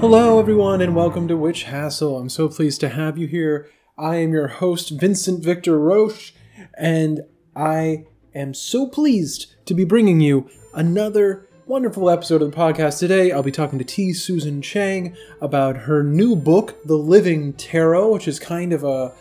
[0.00, 2.18] Hello, everyone, and welcome to Witch Hassle.
[2.18, 3.68] I'm so pleased to have you here.
[3.98, 6.32] I am your host, Vincent Victor Roche,
[6.78, 7.22] and
[7.56, 13.00] I am so pleased to be bringing you another wonderful episode of the podcast.
[13.00, 14.12] Today, I'll be talking to T.
[14.12, 19.12] Susan Chang about her new book, The Living Tarot, which is kind of a,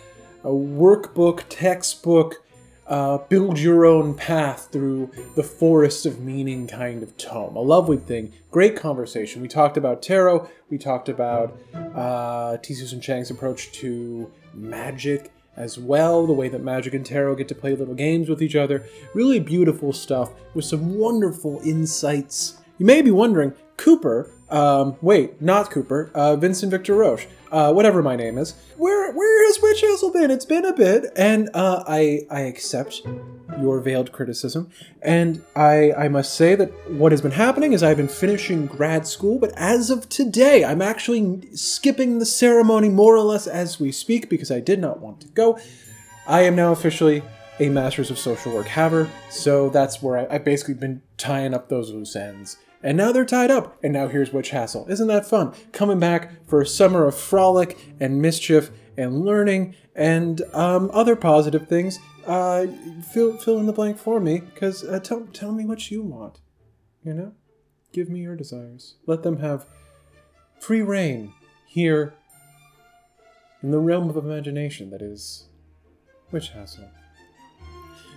[0.43, 2.43] a workbook, textbook
[2.87, 7.55] uh, build your own path through the forest of meaning kind of tome.
[7.55, 8.33] A lovely thing.
[8.51, 9.41] Great conversation.
[9.41, 10.49] We talked about tarot.
[10.69, 12.73] We talked about uh, T.
[12.73, 17.55] Susan Chang's approach to magic as well, the way that magic and tarot get to
[17.55, 18.85] play little games with each other.
[19.13, 22.59] Really beautiful stuff with some wonderful insights.
[22.77, 28.01] You may be wondering, Cooper, um, wait, not Cooper, uh, Vincent Victor Roche, uh, whatever
[28.01, 28.53] my name is.
[28.77, 30.31] Where where has Witch Hassle been?
[30.31, 33.01] It's been a bit, and uh, I I accept
[33.59, 34.69] your veiled criticism,
[35.01, 39.05] and I I must say that what has been happening is I've been finishing grad
[39.05, 43.91] school, but as of today, I'm actually skipping the ceremony more or less as we
[43.91, 45.59] speak because I did not want to go.
[46.25, 47.21] I am now officially
[47.59, 51.67] a Masters of Social Work haver, so that's where I, I've basically been tying up
[51.67, 54.85] those loose ends and now they're tied up, and now here's Witch Hassle.
[54.89, 55.53] Isn't that fun?
[55.71, 61.67] Coming back for a summer of frolic and mischief and learning and um, other positive
[61.67, 61.99] things.
[62.25, 62.67] Uh,
[63.13, 66.39] fill, fill in the blank for me, because uh, tell, tell me what you want.
[67.03, 67.33] You know?
[67.93, 68.95] Give me your desires.
[69.05, 69.65] Let them have
[70.59, 71.33] free reign
[71.65, 72.13] here
[73.63, 75.47] in the realm of imagination that is
[76.31, 76.89] Witch Hassle.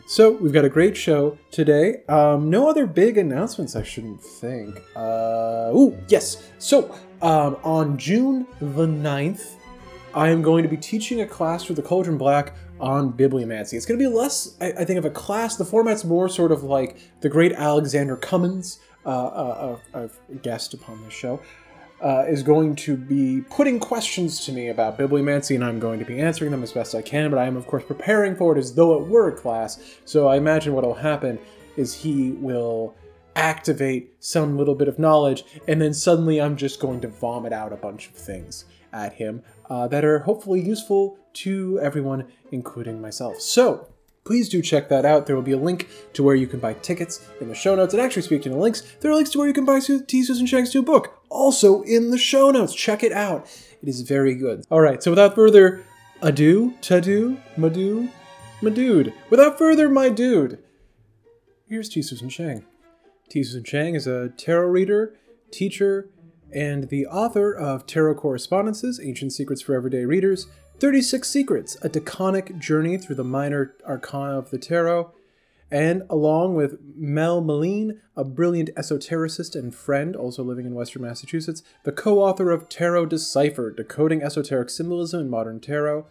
[0.06, 2.02] So we've got a great show today.
[2.08, 4.76] Um, no other big announcements, I shouldn't think.
[4.96, 6.50] Uh, oh, yes.
[6.58, 9.54] So um, on June the 9th,
[10.14, 13.74] I am going to be teaching a class for the Cauldron Black on bibliomancy.
[13.74, 15.56] It's going to be less, I, I, think, of a class.
[15.56, 19.98] The format's more sort of like the great Alexander Cummins, uh, uh, a,
[20.30, 21.40] a guest upon this show
[22.02, 26.04] uh, is going to be putting questions to me about bibliomancy, and I'm going to
[26.04, 27.30] be answering them as best I can.
[27.30, 29.80] But I am, of course, preparing for it as though it were a class.
[30.04, 31.38] So I imagine what will happen
[31.76, 32.94] is he will
[33.36, 37.72] activate some little bit of knowledge, and then suddenly I'm just going to vomit out
[37.72, 43.40] a bunch of things at him uh, that are hopefully useful to everyone, including myself.
[43.40, 43.88] So
[44.24, 45.26] please do check that out.
[45.26, 47.94] There will be a link to where you can buy tickets in the show notes.
[47.94, 50.24] And actually, speaking of links, there are links to where you can buy T.
[50.24, 52.74] Susan Chang's new book, also in the show notes.
[52.74, 53.46] Check it out.
[53.82, 54.64] It is very good.
[54.70, 55.84] All right, so without further
[56.20, 58.08] ado, to do, madu,
[58.60, 59.14] my dude.
[59.30, 60.58] Without further, my dude.
[61.66, 62.02] Here's T.
[62.02, 62.64] Susan Chang.
[63.30, 63.42] T.
[63.42, 65.14] Susan Chang is a tarot reader,
[65.50, 66.10] teacher,
[66.52, 70.48] and the author of Tarot Correspondences Ancient Secrets for Everyday Readers,
[70.80, 75.12] 36 Secrets, a decanic journey through the minor arcana of the tarot,
[75.70, 81.62] and along with Mel Meleen, a brilliant esotericist and friend, also living in Western Massachusetts,
[81.84, 86.06] the co author of Tarot Deciphered, Decoding Esoteric Symbolism in Modern Tarot,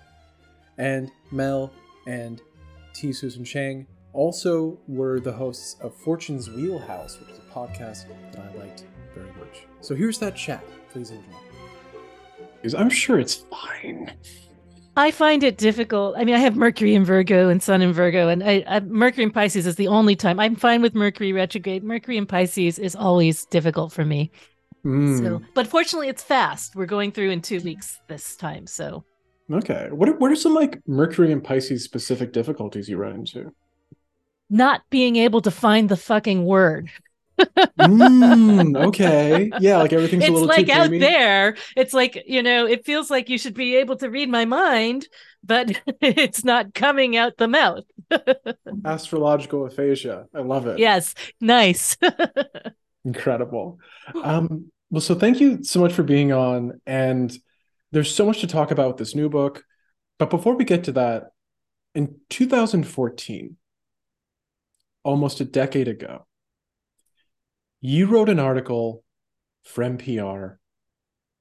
[0.78, 1.74] and Mel
[2.08, 2.42] and
[2.94, 3.12] T.
[3.12, 8.58] Susan Chang also were the hosts of Fortune's Wheelhouse, which is a podcast that I
[8.58, 9.66] liked very much.
[9.82, 10.64] So here's that chat.
[10.92, 11.24] Please enjoy.
[12.56, 14.12] Because I'm sure it's fine.
[15.00, 16.16] I find it difficult.
[16.18, 19.24] I mean, I have Mercury in Virgo and Sun in Virgo, and I, I, Mercury
[19.24, 21.86] in Pisces is the only time I'm fine with Mercury retrograde.
[21.86, 24.30] Mercury in Pisces is always difficult for me.
[24.84, 25.18] Mm.
[25.20, 26.76] So, but fortunately, it's fast.
[26.76, 28.68] We're going through in two weeks this time.
[28.68, 29.06] So,
[29.50, 29.88] okay.
[29.90, 33.54] What are, what are some like Mercury and Pisces specific difficulties you run into?
[34.50, 36.92] Not being able to find the fucking word
[37.40, 39.52] mm, okay.
[39.60, 40.70] Yeah, like everything's it's a little different.
[40.70, 41.58] It's like out there.
[41.76, 45.08] It's like, you know, it feels like you should be able to read my mind,
[45.44, 47.86] but it's not coming out the mouth.
[48.86, 50.26] Astrological aphasia.
[50.34, 50.80] I love it.
[50.80, 51.16] Yes.
[51.42, 51.98] Nice.
[53.06, 53.80] Incredible.
[54.24, 56.82] Um, well, so thank you so much for being on.
[56.86, 57.36] And
[57.92, 59.64] there's so much to talk about with this new book.
[60.18, 61.32] But before we get to that,
[61.96, 63.58] in 2014,
[65.04, 66.26] almost a decade ago,
[67.82, 69.04] you wrote an article
[69.64, 70.58] for NPR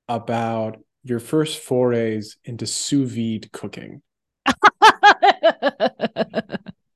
[0.09, 4.03] about your first forays into sous vide cooking.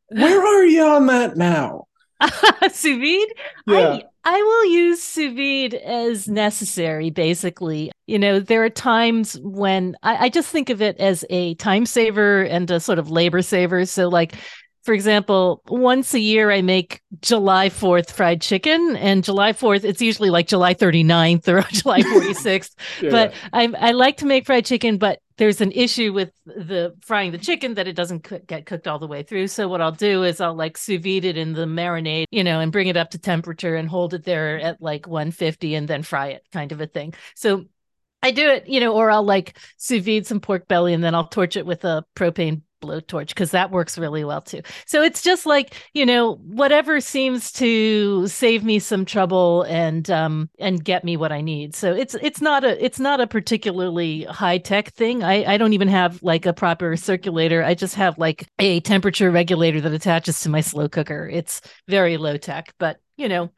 [0.09, 1.87] Where are you on that now?
[2.73, 3.35] sous vide?
[3.67, 3.79] Yeah.
[3.79, 7.91] I, I will use sous vide as necessary, basically.
[8.07, 11.87] You know, there are times when I, I just think of it as a time
[11.87, 13.85] saver and a sort of labor saver.
[13.87, 14.37] So, like,
[14.83, 20.03] for example, once a year I make July 4th fried chicken and July 4th it's
[20.03, 22.71] usually like July 39th or July 46th.
[23.01, 23.11] yeah.
[23.11, 27.33] But I I like to make fried chicken but there's an issue with the frying
[27.33, 29.49] the chicken that it doesn't cook, get cooked all the way through.
[29.49, 32.61] So what I'll do is I'll like sous vide it in the marinade, you know,
[32.61, 36.03] and bring it up to temperature and hold it there at like 150 and then
[36.03, 37.15] fry it kind of a thing.
[37.35, 37.65] So
[38.23, 41.15] I do it, you know, or I'll like sous vide some pork belly and then
[41.15, 44.61] I'll torch it with a propane blowtorch because that works really well too.
[44.87, 50.51] So it's just like, you know, whatever seems to save me some trouble and um
[50.59, 51.75] and get me what I need.
[51.75, 55.23] So it's it's not a it's not a particularly high tech thing.
[55.23, 57.63] I I don't even have like a proper circulator.
[57.63, 61.29] I just have like a temperature regulator that attaches to my slow cooker.
[61.33, 63.51] It's very low tech, but you know,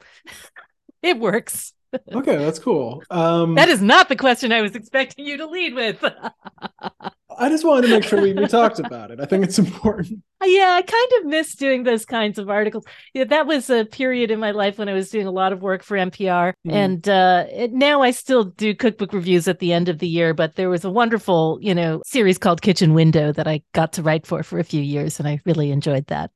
[1.02, 1.72] it works
[2.12, 3.02] okay, that's cool.
[3.10, 6.04] Um, that is not the question I was expecting you to lead with.
[7.38, 9.20] I just wanted to make sure we, we talked about it.
[9.20, 10.22] I think it's important.
[10.44, 12.84] Yeah, I kind of miss doing those kinds of articles.
[13.14, 15.62] Yeah, that was a period in my life when I was doing a lot of
[15.62, 16.72] work for NPR, mm.
[16.72, 20.34] and uh, it, now I still do cookbook reviews at the end of the year.
[20.34, 24.02] But there was a wonderful, you know, series called Kitchen Window that I got to
[24.02, 26.30] write for for a few years, and I really enjoyed that.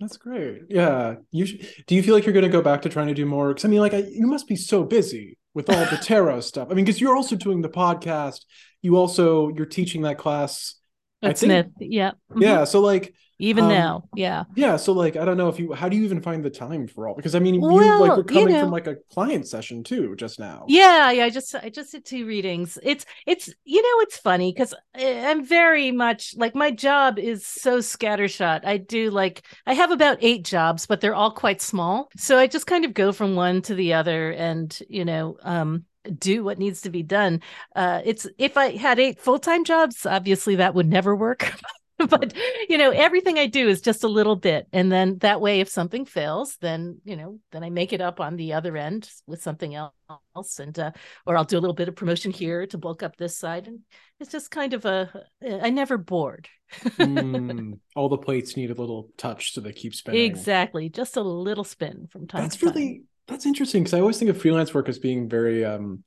[0.00, 0.62] That's great.
[0.68, 1.14] Yeah.
[1.30, 3.24] You sh- do you feel like you're going to go back to trying to do
[3.24, 3.48] more?
[3.48, 6.68] Because I mean, like, I, you must be so busy with all the tarot stuff.
[6.70, 8.44] I mean, because you're also doing the podcast.
[8.86, 10.76] You also you're teaching that class.
[11.22, 11.66] At Smith.
[11.80, 12.12] Yeah.
[12.30, 12.42] Mm-hmm.
[12.42, 12.64] Yeah.
[12.64, 15.88] So like, even um, now yeah yeah so like i don't know if you how
[15.88, 18.24] do you even find the time for all because i mean well, you like were
[18.24, 21.54] coming you know, from like a client session too just now yeah yeah i just
[21.56, 26.34] i just did two readings it's it's you know it's funny because i'm very much
[26.36, 31.00] like my job is so scattershot i do like i have about eight jobs but
[31.00, 34.30] they're all quite small so i just kind of go from one to the other
[34.30, 37.42] and you know um do what needs to be done.
[37.74, 41.52] Uh, it's if I had eight full time jobs, obviously that would never work.
[42.10, 42.34] but
[42.68, 44.66] you know everything i do is just a little bit.
[44.72, 48.20] And then that way if something fails then you know then i make it up
[48.20, 50.58] on the other end with something else.
[50.58, 50.92] And uh,
[51.24, 53.66] or i'll do a little bit of promotion here to bulk up this side.
[53.66, 53.80] And
[54.20, 55.10] it's just kind of a
[55.62, 56.48] i never bored.
[56.84, 60.24] Mm, all the plates need a little touch so they keep spinning.
[60.24, 60.88] Exactly.
[60.88, 63.04] Just a little spin from time that's to really time.
[63.28, 66.02] That's interesting because i always think of freelance work as being very um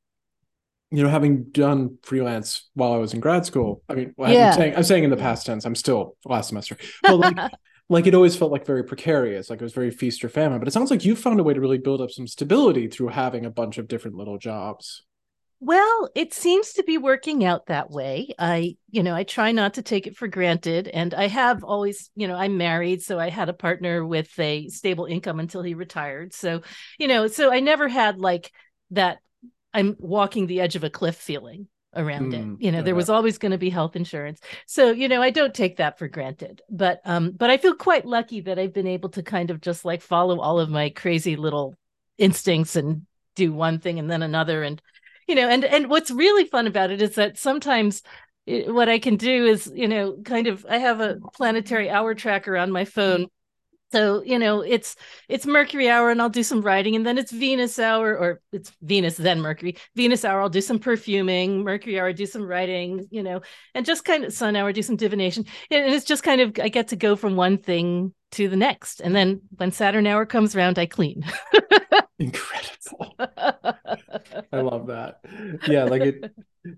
[0.92, 4.50] you know, having done freelance while I was in grad school, I mean, well, yeah.
[4.50, 7.38] I'm saying I'm saying in the past tense, I'm still last semester, but like,
[7.90, 10.58] like it always felt like very precarious, like it was very feast or famine.
[10.58, 13.10] But it sounds like you found a way to really build up some stability through
[13.10, 15.04] having a bunch of different little jobs.
[15.62, 18.34] Well, it seems to be working out that way.
[18.40, 20.88] I, you know, I try not to take it for granted.
[20.88, 23.02] And I have always, you know, I'm married.
[23.02, 26.34] So I had a partner with a stable income until he retired.
[26.34, 26.62] So,
[26.98, 28.54] you know, so I never had like
[28.92, 29.20] that
[29.74, 32.64] I'm walking the edge of a cliff feeling around mm, it.
[32.64, 34.40] You know, there was always going to be health insurance.
[34.66, 36.62] So, you know, I don't take that for granted.
[36.70, 39.84] But um but I feel quite lucky that I've been able to kind of just
[39.84, 41.76] like follow all of my crazy little
[42.18, 44.82] instincts and do one thing and then another and
[45.30, 48.02] you know, and and what's really fun about it is that sometimes
[48.48, 52.16] it, what I can do is, you know, kind of I have a planetary hour
[52.16, 53.28] tracker on my phone.
[53.92, 54.96] So you know it's
[55.28, 58.72] it's mercury hour and i'll do some writing and then it's venus hour or it's
[58.84, 59.78] venus then mercury.
[59.96, 61.64] Venus hour i'll do some perfuming.
[61.64, 63.42] Mercury hour do some writing you know
[63.74, 65.46] and just kind of sun hour do some divination.
[65.72, 69.00] And it's just kind of i get to go from one thing to the next.
[69.00, 71.24] And then when saturn hour comes around i clean
[72.20, 73.16] incredible
[74.52, 75.22] i love that
[75.68, 76.32] yeah like it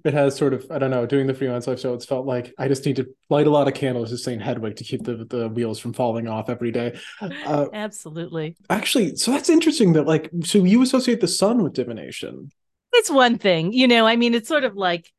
[0.05, 1.93] it has sort of I don't know doing the freelance life show.
[1.93, 4.75] It's felt like I just need to light a lot of candles just saying Hedwig
[4.77, 6.99] to keep the the wheels from falling off every day.
[7.19, 8.55] Uh, Absolutely.
[8.69, 12.51] Actually, so that's interesting that like so you associate the sun with divination.
[12.93, 14.05] It's one thing, you know.
[14.05, 15.11] I mean, it's sort of like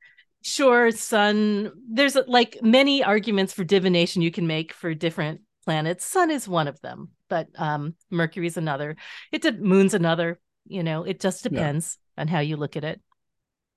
[0.43, 1.73] sure, sun.
[1.91, 6.05] There's like many arguments for divination you can make for different planets.
[6.05, 8.97] Sun is one of them, but um, Mercury's another.
[9.33, 10.39] It's a moon's another.
[10.67, 12.21] You know, it just depends yeah.
[12.21, 13.01] on how you look at it.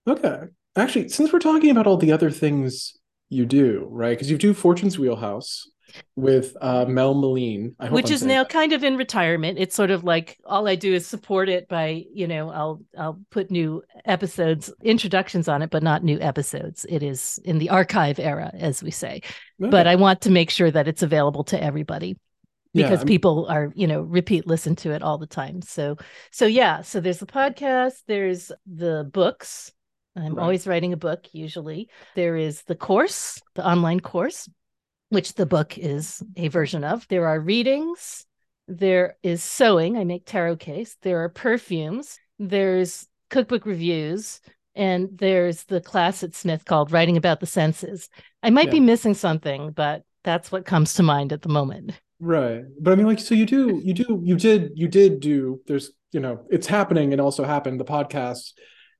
[0.08, 2.98] Okay actually, since we're talking about all the other things
[3.30, 4.12] you do, right?
[4.12, 5.70] Because you do Fortune's Wheelhouse
[6.16, 8.50] with uh, Mel Meleen, which I'm is now that.
[8.50, 9.58] kind of in retirement.
[9.60, 13.20] It's sort of like all I do is support it by, you know, I'll I'll
[13.32, 16.86] put new episodes, introductions on it, but not new episodes.
[16.90, 19.22] It is in the archive era, as we say.
[19.62, 19.70] Okay.
[19.70, 22.18] But I want to make sure that it's available to everybody
[22.76, 25.98] because yeah, people are you know repeat listen to it all the time so
[26.32, 29.72] so yeah so there's the podcast there's the books
[30.16, 30.44] I'm right.
[30.44, 31.90] always writing a book, usually.
[32.16, 34.50] There is the course, the online course,
[35.10, 37.08] which the book is a version of.
[37.10, 38.26] There are readings.
[38.68, 39.98] There is sewing.
[39.98, 40.96] I make tarot case.
[41.02, 42.18] There are perfumes.
[42.40, 44.40] There's cookbook reviews.
[44.74, 48.10] And there's the class at Smith called Writing About the Senses.
[48.44, 48.74] I might yeah.
[48.74, 51.94] be missing something, but that's what comes to mind at the moment.
[52.26, 52.64] Right.
[52.82, 55.92] But I mean, like, so you do, you do, you did, you did do, there's,
[56.12, 58.54] you know, it's happening and also happened, the podcast.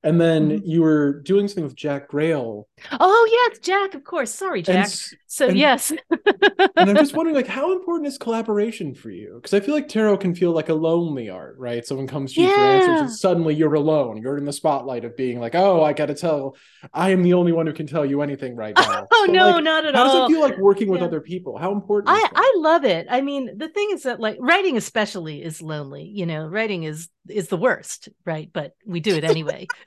[0.04, 0.62] And then Mhm.
[0.64, 2.64] you were doing something with Jack Grayle.
[2.92, 3.94] Oh yes, Jack.
[3.94, 4.32] Of course.
[4.32, 4.84] Sorry, Jack.
[4.86, 5.92] s- so and- yes.
[6.10, 9.34] and I'm just wondering, like, how important is collaboration for you?
[9.36, 11.84] Because I feel like tarot can feel like a lonely art, right?
[11.86, 14.16] Someone comes to you for answers and suddenly you're alone.
[14.22, 16.56] You're in the spotlight of being like, oh, I got to tell,
[16.94, 19.06] I am the only one who can tell you anything right now.
[19.12, 20.08] oh But, no, like, not at How all.
[20.08, 21.06] How does it feel like working with Yeah.
[21.06, 21.58] other people?
[21.58, 22.26] How important I?
[22.34, 23.06] I love it.
[23.10, 26.04] I mean, the thing is that like writing especially is lonely.
[26.04, 28.48] You know, writing is is the worst, right?
[28.52, 29.66] But we do it anyway.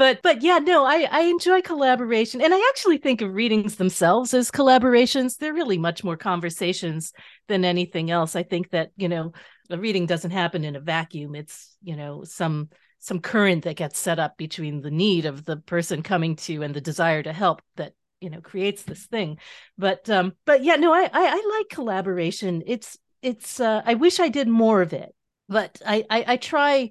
[0.00, 4.32] but but yeah, no, I I enjoy collaboration, and I actually think of readings themselves
[4.32, 5.36] as collaborations.
[5.36, 7.12] They're really much more conversations
[7.48, 8.34] than anything else.
[8.34, 9.32] I think that you know
[9.68, 11.34] a reading doesn't happen in a vacuum.
[11.34, 15.58] It's you know some some current that gets set up between the need of the
[15.58, 17.92] person coming to and the desire to help that
[18.22, 19.38] you know creates this thing
[19.78, 24.20] but um but yeah no i i, I like collaboration it's it's uh i wish
[24.20, 25.14] i did more of it
[25.48, 26.90] but i i, I try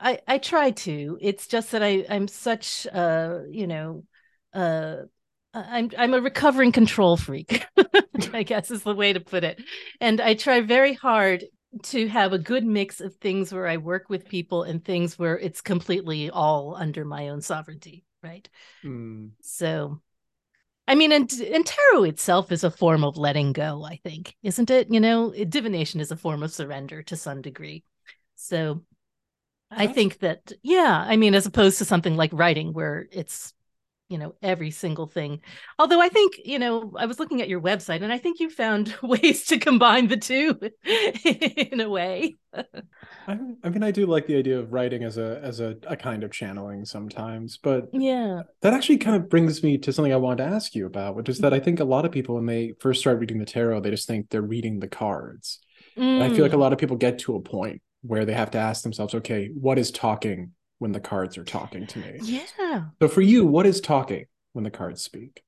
[0.00, 4.04] i i try to it's just that i i'm such uh you know
[4.52, 4.96] uh
[5.54, 7.64] I'm I'm a recovering control freak,
[8.34, 9.62] I guess is the way to put it.
[10.02, 11.46] And I try very hard
[11.84, 15.38] to have a good mix of things where I work with people and things where
[15.38, 18.48] it's completely all under my own sovereignty, right?
[18.84, 19.30] Mm.
[19.42, 20.00] So,
[20.88, 24.70] I mean, and, and tarot itself is a form of letting go, I think, isn't
[24.70, 24.88] it?
[24.90, 27.84] You know, divination is a form of surrender to some degree.
[28.36, 28.82] So,
[29.70, 33.52] I think that, yeah, I mean, as opposed to something like writing where it's,
[34.08, 35.42] you know, every single thing.
[35.78, 38.50] Although I think, you know, I was looking at your website and I think you
[38.50, 42.36] found ways to combine the two in a way.
[43.26, 45.96] I, I mean, I do like the idea of writing as a as a, a
[45.96, 48.44] kind of channeling sometimes, but Yeah.
[48.62, 51.28] that actually kind of brings me to something I wanted to ask you about, which
[51.28, 53.80] is that I think a lot of people when they first start reading the tarot,
[53.80, 55.60] they just think they're reading the cards.
[56.16, 56.58] And I feel like a Mm.
[56.58, 59.78] lot of people get to a point where they have to ask themselves, okay, what
[59.78, 62.18] is talking when the cards are talking to me?
[62.22, 62.84] Yeah.
[63.00, 65.42] So for you, what is talking when the cards speak?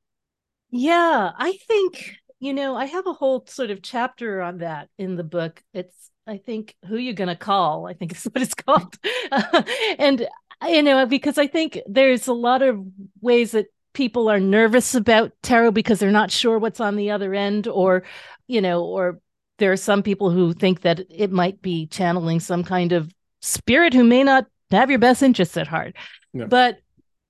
[0.70, 5.16] Yeah, I think, you know, I have a whole sort of chapter on that in
[5.16, 5.62] the book.
[5.72, 8.94] It's, I think, Who You Gonna Call, I think is what it's called.
[9.98, 10.26] and,
[10.66, 12.84] you know, because I think there's a lot of
[13.20, 17.34] ways that people are nervous about tarot because they're not sure what's on the other
[17.34, 18.04] end, or,
[18.46, 19.20] you know, or
[19.58, 23.12] there are some people who think that it might be channeling some kind of
[23.42, 25.94] spirit who may not have your best interests at heart.
[26.32, 26.46] Yeah.
[26.46, 26.78] But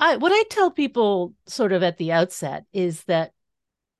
[0.01, 3.33] I what I tell people sort of at the outset is that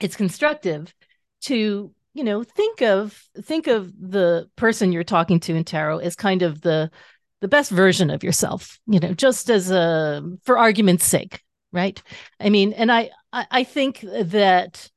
[0.01, 0.95] it's constructive
[1.43, 6.17] to you know think of think of the person you're talking to in tarot as
[6.17, 6.91] kind of the
[7.41, 11.43] the best version of yourself you know just as a for argument's sake
[11.73, 12.03] right
[12.41, 14.91] i mean and i i, I think that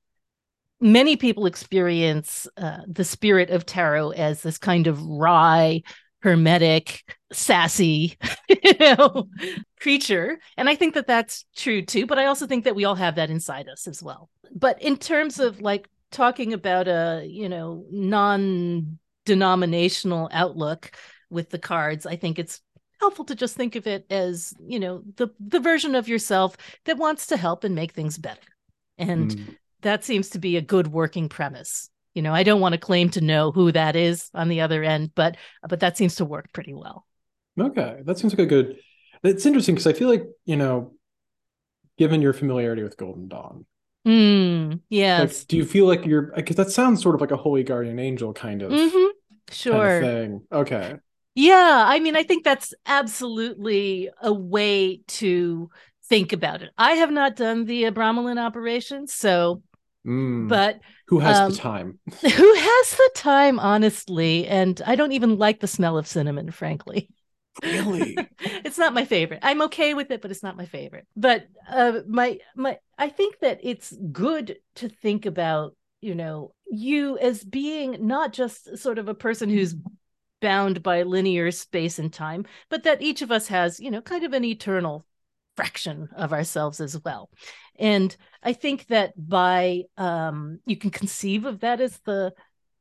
[0.81, 5.81] many people experience uh, the spirit of tarot as this kind of wry
[6.21, 8.17] hermetic sassy
[8.49, 9.27] you know
[9.79, 10.37] creature.
[10.57, 13.15] And i think that that's true too but i also think that we all have
[13.15, 14.29] that inside us as well.
[14.53, 20.91] But in terms of like talking about a you know non-denominational outlook
[21.29, 22.59] with the cards i think it's
[22.99, 26.97] helpful to just think of it as you know the the version of yourself that
[26.97, 28.41] wants to help and make things better.
[28.97, 29.57] And Mm.
[29.81, 33.09] That seems to be a good working premise you know i don't want to claim
[33.09, 36.51] to know who that is on the other end but but that seems to work
[36.53, 37.05] pretty well
[37.59, 38.77] Okay, that seems like a good.
[39.23, 40.93] It's interesting because I feel like you know,
[41.97, 43.65] given your familiarity with Golden Dawn,
[44.05, 46.31] mm, yes like, do you feel like you're?
[46.35, 49.11] Because that sounds sort of like a holy guardian angel kind of Mhm.
[49.69, 50.43] kind sure of thing.
[50.51, 50.95] Okay,
[51.35, 55.69] Yeah, I mean, I think that's absolutely a way to
[56.05, 56.71] think about it.
[56.77, 59.63] I have not done the Abramelin operation, so,
[60.05, 60.49] Mm.
[60.49, 61.99] but who has um, the time?
[62.21, 64.47] who has the time, honestly?
[64.47, 67.09] And I don't even like the smell of cinnamon, frankly.
[67.63, 68.17] Really?
[68.39, 69.39] it's not my favorite.
[69.43, 71.05] I'm okay with it, but it's not my favorite.
[71.15, 77.17] But uh, my my, I think that it's good to think about, you know, you
[77.17, 79.75] as being not just sort of a person who's
[80.41, 84.23] bound by linear space and time, but that each of us has, you know, kind
[84.23, 85.05] of an eternal
[85.55, 87.29] fraction of ourselves as well.
[87.77, 92.33] And I think that by um you can conceive of that as the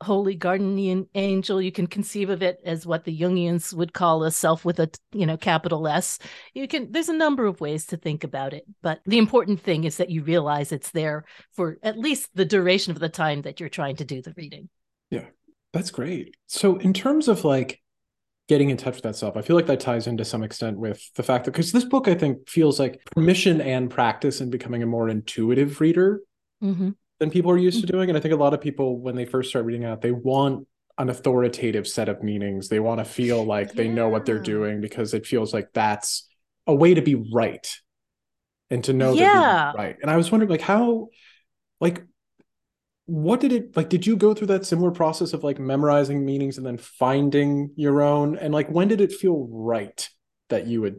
[0.02, 1.60] holy guardian angel.
[1.60, 4.90] You can conceive of it as what the jungians would call a self with a
[5.12, 6.18] you know capital s.
[6.54, 9.84] You can there's a number of ways to think about it but the important thing
[9.84, 13.60] is that you realize it's there for at least the duration of the time that
[13.60, 14.68] you're trying to do the reading.
[15.10, 15.26] Yeah,
[15.72, 16.36] That's great.
[16.46, 17.80] So, in terms of like
[18.50, 21.00] getting in touch with that self, I feel like that ties into some extent with
[21.14, 24.82] the fact that because this book, I think, feels like permission and practice in becoming
[24.82, 26.20] a more intuitive reader.
[26.62, 26.90] mm-hmm.
[27.20, 28.08] than people are used to doing.
[28.10, 30.66] And I think a lot of people, when they first start reading out, they want
[30.98, 32.68] an authoritative set of meanings.
[32.68, 36.28] They want to feel like they know what they're doing because it feels like that's
[36.66, 37.66] a way to be right
[38.68, 39.32] and to know Yeah.
[39.32, 39.96] that you're right.
[40.02, 41.08] And I was wondering, like, how,
[41.80, 42.02] like,
[43.10, 43.88] what did it like?
[43.88, 48.02] Did you go through that similar process of like memorizing meanings and then finding your
[48.02, 48.38] own?
[48.38, 50.08] And like, when did it feel right
[50.48, 50.94] that you had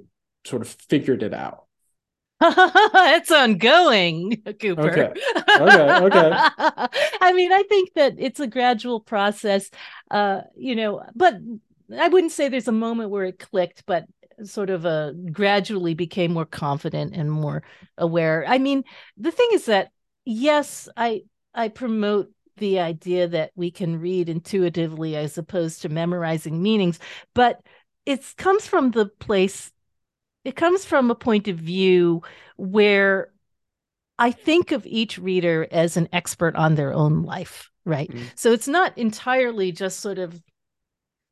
[0.45, 1.63] sort of figured it out?
[2.41, 4.91] it's ongoing, Cooper.
[4.91, 5.21] Okay.
[5.57, 6.31] Okay, okay.
[7.21, 9.69] I mean, I think that it's a gradual process,
[10.09, 11.35] uh, you know, but
[11.97, 14.03] I wouldn't say there's a moment where it clicked, but
[14.43, 17.63] sort of a gradually became more confident and more
[17.97, 18.43] aware.
[18.45, 18.83] I mean,
[19.15, 19.91] the thing is that
[20.25, 21.21] yes, I
[21.53, 26.99] I promote the idea that we can read intuitively as opposed to memorizing meanings,
[27.33, 27.61] but
[28.05, 29.71] it comes from the place
[30.43, 32.23] it comes from a point of view
[32.57, 33.31] where
[34.17, 38.09] I think of each reader as an expert on their own life, right?
[38.09, 38.31] Mm.
[38.35, 40.41] So it's not entirely just sort of,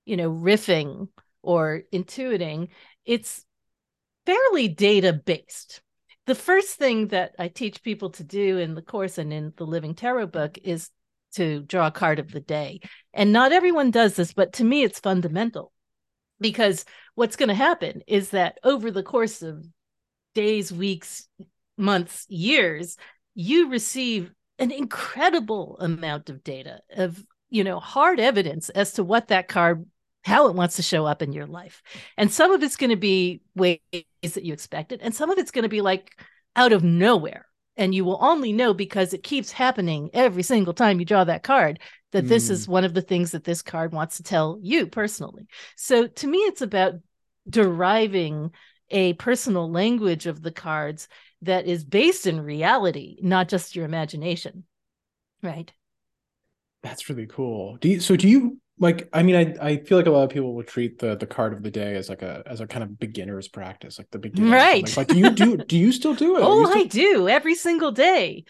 [0.06, 1.08] you know, riffing
[1.42, 2.70] or intuiting.
[3.06, 3.46] It's
[4.26, 5.82] fairly data based.
[6.30, 9.66] The first thing that I teach people to do in the course and in the
[9.66, 10.92] Living Tarot book is
[11.34, 12.82] to draw a card of the day.
[13.16, 15.72] And not everyone does this, but to me, it's fundamental
[16.40, 19.66] because what's going to happen is that over the course of
[20.36, 21.28] days, weeks,
[21.78, 22.96] months, years,
[23.34, 29.30] you receive an incredible amount of data of, you know, hard evidence as to what
[29.30, 29.84] that card
[30.24, 31.82] how it wants to show up in your life.
[32.18, 33.80] And some of it's going to be ways
[34.22, 36.20] that you expected, and some of it's going to be like
[36.56, 37.46] out of nowhere.
[37.78, 41.44] And you will only know because it keeps happening every single time you draw that
[41.44, 41.80] card
[42.12, 42.52] that this Mm.
[42.52, 45.48] is one of the things that this card wants to tell you personally.
[45.78, 46.96] So to me, it's about
[47.50, 48.52] deriving
[48.90, 51.08] a personal language of the cards
[51.44, 54.66] that is based in reality, not just your imagination.
[55.42, 55.72] Right.
[56.84, 57.78] That's really cool.
[57.78, 60.30] Do you so do you like I mean I I feel like a lot of
[60.30, 62.84] people will treat the the card of the day as like a as a kind
[62.84, 64.52] of beginner's practice, like the beginner.
[64.52, 64.98] Right.
[64.98, 66.42] Like do you do do you still do it?
[66.44, 68.46] Oh, still- I do every single day.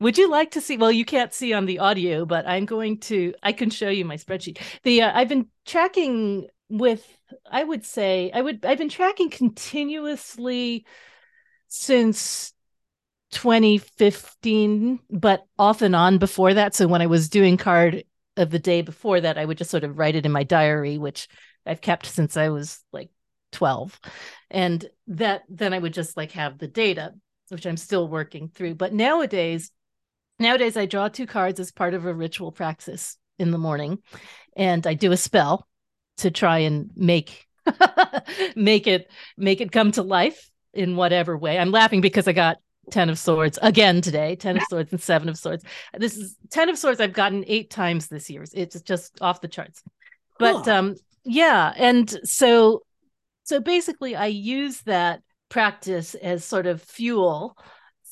[0.00, 0.76] Would you like to see?
[0.76, 3.34] Well, you can't see on the audio, but I'm going to.
[3.42, 4.60] I can show you my spreadsheet.
[4.84, 7.04] The uh, I've been tracking with.
[7.50, 8.64] I would say I would.
[8.64, 10.86] I've been tracking continuously
[11.66, 12.52] since
[13.32, 16.76] 2015, but off and on before that.
[16.76, 18.04] So when I was doing card
[18.38, 20.96] of the day before that, I would just sort of write it in my diary,
[20.96, 21.28] which
[21.66, 23.10] I've kept since I was like
[23.52, 23.98] 12.
[24.50, 27.14] And that then I would just like have the data,
[27.48, 28.76] which I'm still working through.
[28.76, 29.70] But nowadays,
[30.38, 33.98] nowadays I draw two cards as part of a ritual practice in the morning,
[34.56, 35.66] and I do a spell
[36.18, 37.46] to try and make
[38.56, 41.58] make it make it come to life in whatever way.
[41.58, 42.58] I'm laughing because I got
[42.90, 44.36] 10 of swords again today.
[44.36, 45.64] 10 of swords and 7 of swords.
[45.96, 48.44] This is 10 of swords i've gotten eight times this year.
[48.52, 49.82] It's just off the charts.
[50.38, 50.72] But Huh.
[50.78, 52.82] um yeah and so
[53.44, 57.56] so basically i use that practice as sort of fuel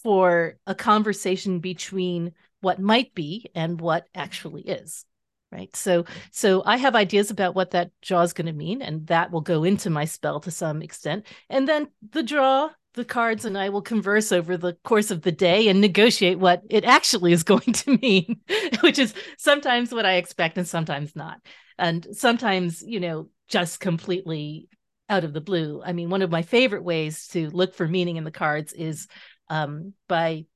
[0.02, 5.04] for a conversation between what might be and what actually is
[5.52, 5.74] right?
[5.76, 9.30] So so i have ideas about what that draw is going to mean and that
[9.30, 11.24] will go into my spell to some extent.
[11.48, 15.30] And then the draw the cards and I will converse over the course of the
[15.30, 18.40] day and negotiate what it actually is going to mean,
[18.80, 21.40] which is sometimes what I expect and sometimes not.
[21.78, 24.68] And sometimes, you know, just completely
[25.08, 25.82] out of the blue.
[25.84, 29.06] I mean, one of my favorite ways to look for meaning in the cards is
[29.48, 30.46] um, by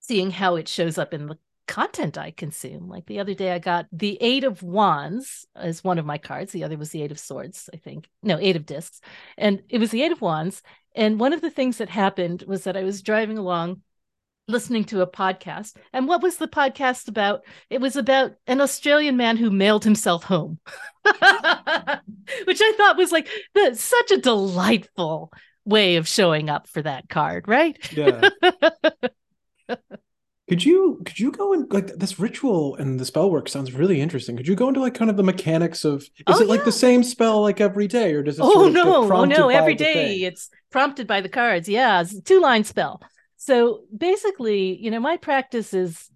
[0.00, 2.88] seeing how it shows up in the content I consume.
[2.88, 6.52] Like the other day, I got the Eight of Wands as one of my cards.
[6.52, 8.08] The other was the Eight of Swords, I think.
[8.22, 9.00] No, Eight of Discs.
[9.36, 10.62] And it was the Eight of Wands.
[10.94, 13.82] And one of the things that happened was that I was driving along
[14.48, 15.76] listening to a podcast.
[15.92, 17.42] And what was the podcast about?
[17.68, 20.58] It was about an Australian man who mailed himself home,
[21.04, 25.32] which I thought was like the, such a delightful
[25.64, 27.76] way of showing up for that card, right?
[27.92, 28.28] Yeah.
[30.48, 34.00] Could you could you go and like this ritual and the spell work sounds really
[34.00, 34.36] interesting.
[34.36, 36.64] Could you go into like kind of the mechanics of is Oh, it like yeah.
[36.66, 39.12] the same spell like every day or does it oh sort of no.
[39.12, 39.48] Oh no.
[39.48, 41.68] every day it's prompted by the cards.
[41.68, 43.02] Yeah it's a two line spell.
[43.36, 46.10] So basically you know my practice is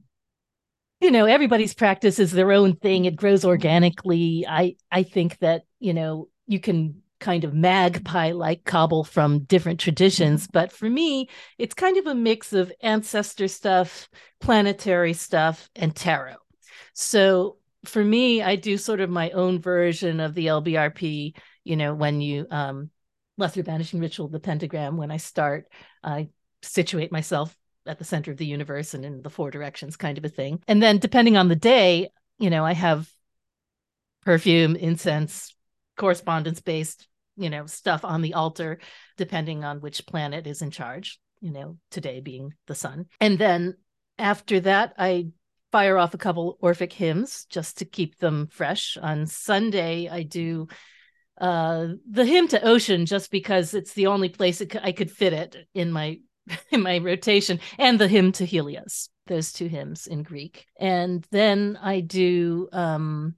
[1.00, 3.06] you know everybody's practice is their own thing.
[3.06, 4.46] It grows organically.
[4.48, 9.78] I i think that you know you can kind of magpie like cobble from different
[9.78, 11.28] traditions but for me
[11.58, 14.08] it's kind of a mix of ancestor stuff
[14.40, 16.36] planetary stuff and tarot
[16.92, 21.94] so for me i do sort of my own version of the lbrp you know
[21.94, 22.90] when you um
[23.38, 25.66] lesser banishing ritual the pentagram when i start
[26.02, 26.28] i
[26.62, 27.56] situate myself
[27.86, 30.62] at the center of the universe and in the four directions kind of a thing.
[30.68, 33.10] And then depending on the day, you know, I have
[34.24, 35.54] perfume, incense,
[36.00, 38.78] correspondence based, you know, stuff on the altar,
[39.18, 43.04] depending on which planet is in charge, you know, today being the sun.
[43.20, 43.76] And then
[44.18, 45.28] after that, I
[45.70, 48.96] fire off a couple Orphic hymns just to keep them fresh.
[48.96, 50.68] On Sunday, I do
[51.38, 55.34] uh, the hymn to Ocean just because it's the only place it, I could fit
[55.34, 56.18] it in my
[56.70, 59.10] in my rotation, and the hymn to Helios.
[59.26, 62.68] Those two hymns in Greek, and then I do.
[62.72, 63.36] Um,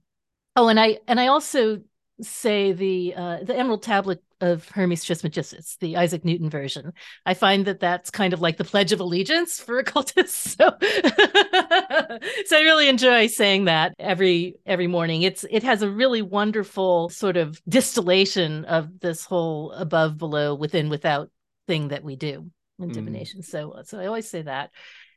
[0.55, 1.81] oh, and I and I also
[2.21, 6.93] say the uh, the Emerald Tablet of Hermes Trismegistus, the Isaac Newton version.
[7.25, 10.55] I find that that's kind of like the Pledge of Allegiance for occultists.
[10.55, 15.23] So, so I really enjoy saying that every every morning.
[15.23, 20.89] It's it has a really wonderful sort of distillation of this whole above, below, within,
[20.89, 21.29] without
[21.67, 22.49] thing that we do
[22.79, 22.93] in mm.
[22.93, 23.41] divination.
[23.43, 24.71] So so I always say that,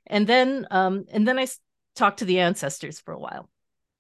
[0.07, 1.47] and then um and then I
[1.95, 3.49] talk to the ancestors for a while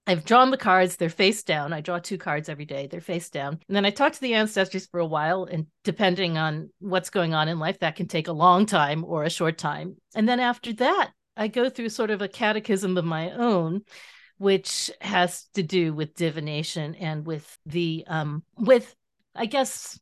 [0.06, 1.72] I've drawn the cards, they're face down.
[1.72, 3.58] I draw two cards every day, they're face down.
[3.68, 5.44] And then I talk to the ancestors for a while.
[5.44, 9.24] And depending on what's going on in life, that can take a long time or
[9.24, 9.96] a short time.
[10.14, 13.82] And then after that, I go through sort of a catechism of my own,
[14.38, 18.94] which has to do with divination and with the, um, with,
[19.34, 19.98] I guess,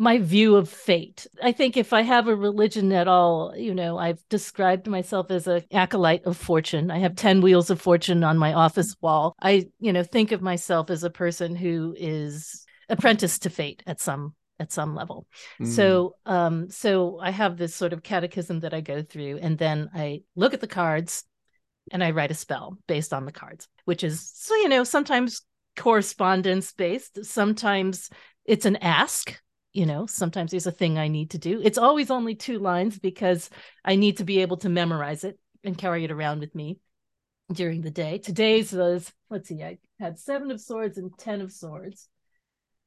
[0.00, 1.26] my view of fate.
[1.42, 5.46] I think if I have a religion at all, you know, I've described myself as
[5.46, 6.90] a acolyte of fortune.
[6.90, 9.36] I have 10 wheels of fortune on my office wall.
[9.42, 14.00] I, you know, think of myself as a person who is apprenticed to fate at
[14.00, 15.26] some at some level.
[15.60, 15.66] Mm.
[15.66, 19.90] So um so I have this sort of catechism that I go through and then
[19.94, 21.24] I look at the cards
[21.92, 25.42] and I write a spell based on the cards, which is so you know, sometimes
[25.76, 28.08] correspondence based, sometimes
[28.46, 29.38] it's an ask
[29.72, 31.60] you know sometimes there's a thing i need to do.
[31.62, 33.50] It's always only two lines because
[33.84, 36.78] i need to be able to memorize it and carry it around with me
[37.52, 38.18] during the day.
[38.18, 42.08] Today's was let's see i had seven of swords and ten of swords.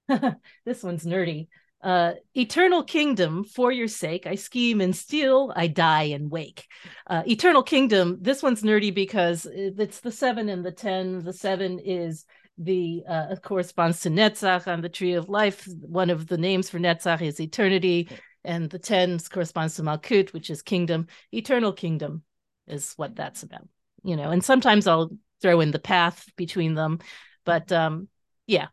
[0.66, 1.48] This one's nerdy
[1.84, 6.68] uh, eternal kingdom for your sake i scheme and steal i die and wake
[7.08, 11.80] uh, eternal kingdom this one's nerdy because it's the seven and the ten the seven
[11.80, 12.26] is
[12.58, 15.68] the uh, corresponds to Netzach on the tree of life.
[15.82, 18.10] One of the names for Netzach is eternity,
[18.44, 21.08] and the ten corresponds to Malkut, which is kingdom.
[21.32, 22.24] Eternal kingdom
[22.68, 23.68] is what that's about,
[24.04, 24.30] you know.
[24.30, 27.00] And sometimes I'll throw in the path between them,
[27.46, 28.08] but um,
[28.48, 28.68] yeah,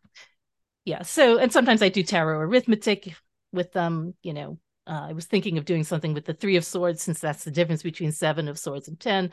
[0.85, 1.03] yeah.
[1.03, 3.15] So and sometimes I do tarot arithmetic
[3.53, 4.59] with them, you know.
[4.87, 7.51] Uh, I was thinking of doing something with the three of swords since that's the
[7.51, 9.31] difference between seven of swords and ten,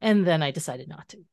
[0.00, 1.24] and then I decided not to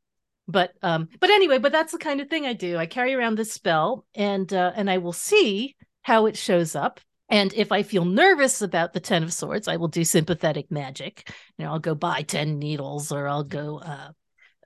[0.47, 3.37] but um but anyway but that's the kind of thing i do i carry around
[3.37, 7.83] this spell and uh and i will see how it shows up and if i
[7.83, 11.79] feel nervous about the 10 of swords i will do sympathetic magic you know i'll
[11.79, 14.11] go buy 10 needles or i'll go uh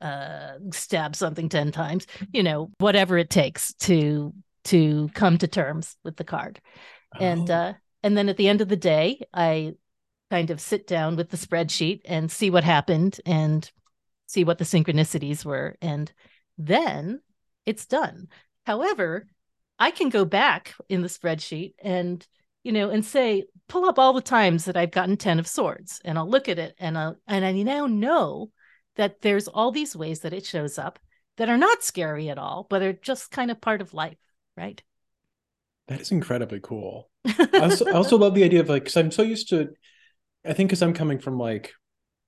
[0.02, 4.34] uh stab something 10 times you know whatever it takes to
[4.66, 6.60] to come to terms with the card
[7.16, 7.24] oh.
[7.24, 7.74] and uh
[8.04, 9.74] and then at the end of the day i
[10.32, 13.72] kind of sit down with the spreadsheet and see what happened and
[14.28, 16.12] see what the synchronicities were, and
[16.58, 17.22] then
[17.66, 18.28] it's done.
[18.66, 19.28] However,
[19.78, 22.26] I can go back in the spreadsheet and
[22.64, 26.02] you know and say pull up all the times that I've gotten 10 of swords
[26.04, 28.52] and I'll look at it and I and I now know
[28.96, 30.98] that there's all these ways that it shows up
[31.38, 34.18] that are not scary at all but are just kind of part of life,
[34.58, 34.82] right?
[35.88, 37.10] That is incredibly cool.
[37.26, 39.70] I, also, I also love the idea of like because I'm so used to
[40.46, 41.74] I think because I'm coming from like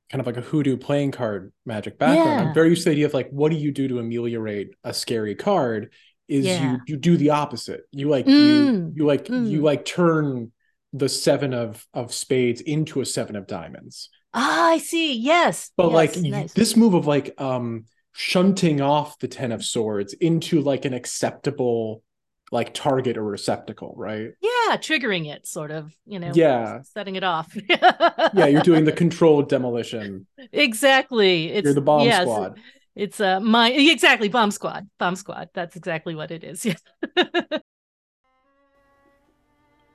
[0.10, 2.30] kind of like a hoodoo playing card magic background.
[2.30, 2.48] Yeah.
[2.48, 4.94] I'm very used to the idea of like, what do you do to ameliorate a
[4.94, 5.92] scary card?
[6.28, 6.74] Is yeah.
[6.74, 7.82] you you do the opposite.
[7.92, 8.32] You like mm.
[8.32, 9.50] you you like mm.
[9.50, 10.52] you like turn
[10.94, 14.10] the seven of of spades into a seven of diamonds.
[14.34, 15.18] Ah, I see.
[15.18, 15.72] Yes.
[15.78, 15.94] But yes.
[15.94, 16.54] like nice.
[16.54, 22.04] this move of like um shunting off the ten of swords into like an acceptable
[22.52, 24.32] like target or receptacle, right?
[24.42, 26.32] Yeah, triggering it, sort of, you know.
[26.34, 27.56] Yeah, setting it off.
[27.68, 30.28] yeah, you're doing the controlled demolition.
[30.52, 31.50] Exactly.
[31.50, 32.60] It's you're the bomb yes, squad.
[32.96, 34.90] It's uh my exactly bomb squad.
[34.98, 35.50] Bomb squad.
[35.54, 36.66] That's exactly what it is.
[37.18, 37.60] Yeah.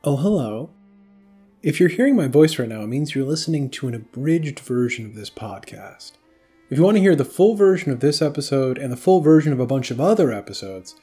[0.05, 0.71] oh, hello.
[1.63, 5.07] If you're hearing my voice right now, it means you're listening to an abridged version
[5.07, 6.13] of this podcast.
[6.71, 9.53] If you want to hear the full version of this episode and the full version
[9.53, 10.97] of a bunch of other episodes,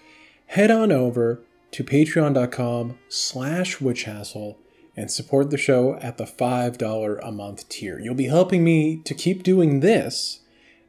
[0.50, 4.56] head on over to patreon.com slash witchhassle
[4.96, 8.00] and support the show at the $5 a month tier.
[8.00, 10.40] You'll be helping me to keep doing this,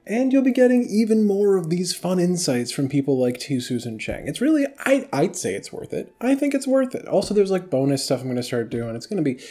[0.06, 3.60] and you'll be getting even more of these fun insights from people like T.
[3.60, 4.26] Susan Chang.
[4.26, 6.14] It's really, I, I'd say it's worth it.
[6.22, 7.06] I think it's worth it.
[7.06, 8.96] Also, there's like bonus stuff I'm going to start doing.
[8.96, 9.42] It's going to be,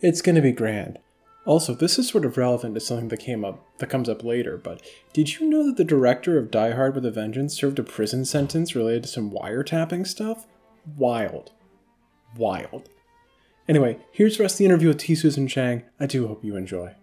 [0.00, 0.98] it's going to be grand.
[1.46, 4.56] Also, this is sort of relevant to something that came up that comes up later,
[4.56, 4.80] but
[5.12, 8.24] did you know that the director of Die Hard with a Vengeance served a prison
[8.24, 10.46] sentence related to some wiretapping stuff?
[10.96, 11.52] Wild.
[12.36, 12.88] Wild.
[13.68, 15.14] Anyway, here's the rest of the interview with T.
[15.14, 15.82] Susan Chang.
[16.00, 16.94] I do hope you enjoy.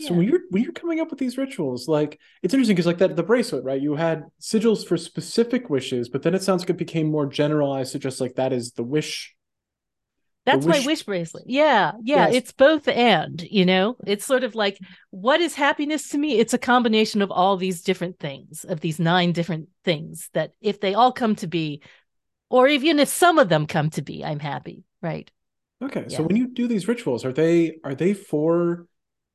[0.00, 2.98] So when you're when you're coming up with these rituals, like it's interesting because like
[2.98, 3.80] that the bracelet, right?
[3.80, 7.92] You had sigils for specific wishes, but then it sounds like it became more generalized
[7.92, 9.34] to just like that is the wish
[10.44, 11.44] That's wish- my wish bracelet.
[11.46, 12.26] Yeah, yeah.
[12.26, 12.34] Yes.
[12.34, 14.78] It's both and, you know, it's sort of like
[15.10, 16.38] what is happiness to me?
[16.38, 20.80] It's a combination of all these different things, of these nine different things that if
[20.80, 21.82] they all come to be,
[22.50, 24.84] or even if some of them come to be, I'm happy.
[25.00, 25.30] Right.
[25.82, 26.16] Okay, Yeah.
[26.18, 28.86] so when you do these rituals, are they are they for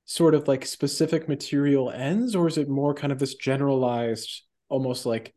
[0.06, 5.06] sort of like specific material ends, or is it more kind of this generalized, almost
[5.06, 5.34] like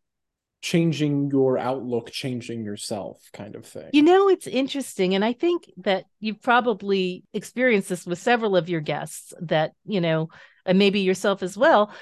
[0.63, 3.91] changing your outlook, changing yourself kind of thing?
[3.93, 5.15] You know, it's interesting.
[5.15, 10.01] And I think that you've probably experienced this with several of your guests that, you
[10.01, 10.31] know,
[10.65, 11.93] and maybe yourself as well.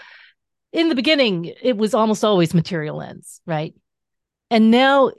[0.72, 3.74] In the beginning, it was almost always material ends, right?
[4.50, 5.10] And now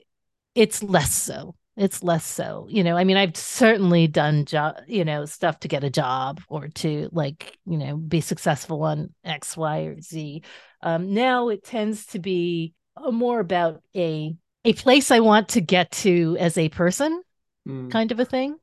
[0.55, 1.55] it's less so.
[1.75, 2.67] It's less so.
[2.69, 6.41] You know, I mean, I've certainly done job, you know, stuff to get a job
[6.47, 10.43] or to like, you know, be successful on X, Y, or Z.
[10.83, 12.73] Um, now it tends to be
[13.11, 17.23] more about a a place I want to get to as a person,
[17.67, 17.91] Mm.
[17.91, 18.57] kind of a thing,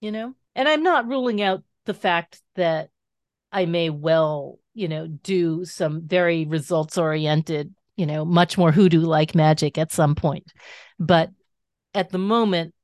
[0.00, 0.34] you know?
[0.54, 2.90] And I'm not ruling out the fact that
[3.52, 9.00] I may well, you know, do some very results oriented, you know, much more hoodoo
[9.00, 10.52] like magic at some point.
[10.98, 11.30] But
[11.94, 12.74] at the moment,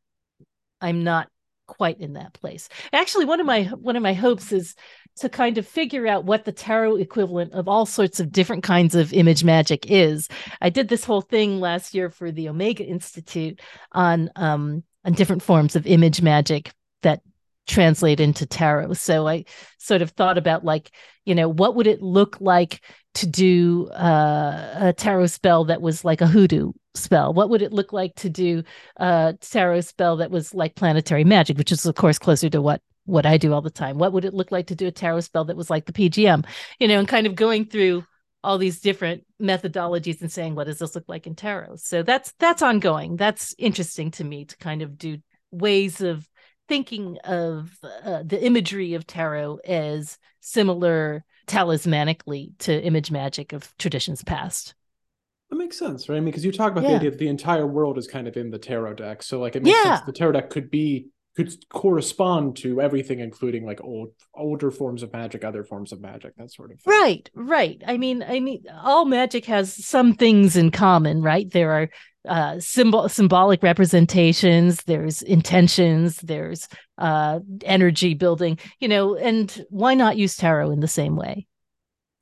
[0.81, 1.29] I'm not
[1.67, 2.69] quite in that place.
[2.93, 4.75] Actually, one of my one of my hopes is
[5.19, 8.95] to kind of figure out what the tarot equivalent of all sorts of different kinds
[8.95, 10.29] of image magic is.
[10.61, 13.61] I did this whole thing last year for the Omega Institute
[13.93, 17.23] on um on different forms of image magic that
[17.67, 18.95] translate into tarot.
[18.95, 19.45] So I
[19.79, 20.91] sort of thought about like,
[21.25, 22.83] you know, what would it look like
[23.15, 27.33] to do uh, a tarot spell that was like a hoodoo spell?
[27.33, 28.65] What would it look like to do
[28.97, 32.81] a tarot spell that was like planetary magic, which is of course closer to what
[33.09, 33.99] what I do all the time?
[33.99, 36.45] What would it look like to do a tarot spell that was like the PGM?
[36.79, 38.05] You know, and kind of going through
[38.45, 42.33] all these different methodologies and saying what does this look like in tarot so that's
[42.39, 45.19] that's ongoing that's interesting to me to kind of do
[45.51, 46.29] ways of
[46.69, 54.23] thinking of uh, the imagery of tarot as similar talismanically to image magic of traditions
[54.23, 54.75] past
[55.51, 56.17] That makes sense, right?
[56.17, 58.37] I mean, because you talk about the idea that the entire world is kind of
[58.37, 59.97] in the tarot deck, so like it makes Yeah.
[59.97, 60.07] sense.
[60.07, 61.09] The tarot deck could be
[61.39, 66.35] could correspond to everything, including like old older forms of magic, other forms of magic,
[66.37, 66.93] that sort of thing.
[66.93, 67.81] Right, right.
[67.87, 71.49] I mean, I mean, all magic has some things in common, right?
[71.49, 71.91] There are
[72.29, 74.83] uh, symbol symbolic representations.
[74.83, 76.17] There's intentions.
[76.17, 76.67] There's
[76.99, 78.59] uh, energy building.
[78.81, 81.47] You know, and why not use tarot in the same way?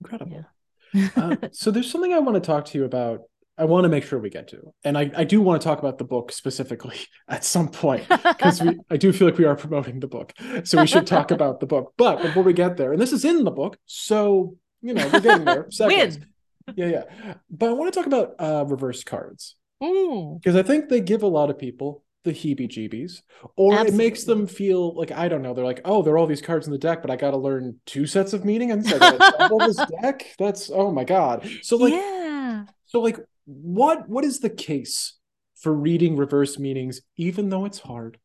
[0.03, 0.45] Incredible.
[0.93, 1.09] Yeah.
[1.17, 3.23] uh, so there's something I want to talk to you about.
[3.59, 5.79] I want to make sure we get to, and I, I do want to talk
[5.79, 9.57] about the book specifically at some point because we I do feel like we are
[9.57, 10.33] promoting the book,
[10.65, 11.95] so we should talk about the book.
[11.97, 15.21] But before we get there, and this is in the book, so you know we're
[15.21, 15.67] getting there.
[15.81, 16.27] Win.
[16.75, 17.35] Yeah, yeah.
[17.49, 20.41] But I want to talk about uh, reverse cards Mm.
[20.41, 23.23] because I think they give a lot of people the heebie-jeebies,
[23.57, 25.55] or it makes them feel like I don't know.
[25.55, 27.37] They're like, oh, there are all these cards in the deck, but I got to
[27.37, 30.27] learn two sets of meaning and so double this deck.
[30.39, 31.49] That's oh my god.
[31.63, 32.65] So like, yeah.
[32.87, 35.15] so like, what what is the case
[35.57, 38.19] for reading reverse meanings, even though it's hard?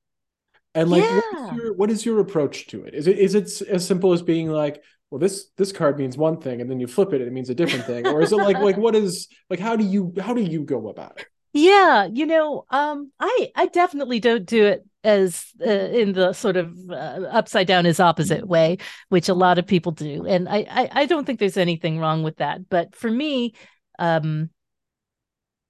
[0.76, 1.20] And like, Yeah.
[1.32, 2.94] is your what is your approach to it?
[2.94, 6.40] Is it is it as simple as being like, well, this this card means one
[6.40, 8.38] thing, and then you flip it, and it means a different thing, or is it
[8.38, 11.28] like like what is like how do you how do you go about it?
[11.54, 16.56] Yeah, you know, um, I I definitely don't do it as uh, in the sort
[16.56, 16.94] of uh,
[17.30, 18.78] upside down is opposite way,
[19.10, 22.24] which a lot of people do, and I, I I don't think there's anything wrong
[22.24, 22.70] with that.
[22.70, 23.54] But for me,
[24.00, 24.50] um,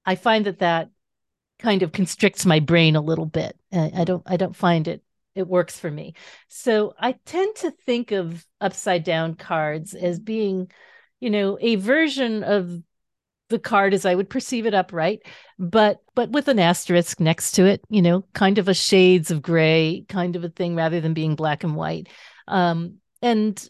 [0.05, 0.89] I find that that
[1.59, 3.55] kind of constricts my brain a little bit.
[3.71, 5.03] I, don't I don't find it
[5.35, 6.13] it works for me.
[6.47, 10.69] So I tend to think of upside down cards as being,
[11.19, 12.81] you know, a version of
[13.49, 15.21] the card as I would perceive it upright,
[15.59, 19.41] but but with an asterisk next to it, you know, kind of a shades of
[19.41, 22.07] gray kind of a thing rather than being black and white.
[22.47, 23.67] Um and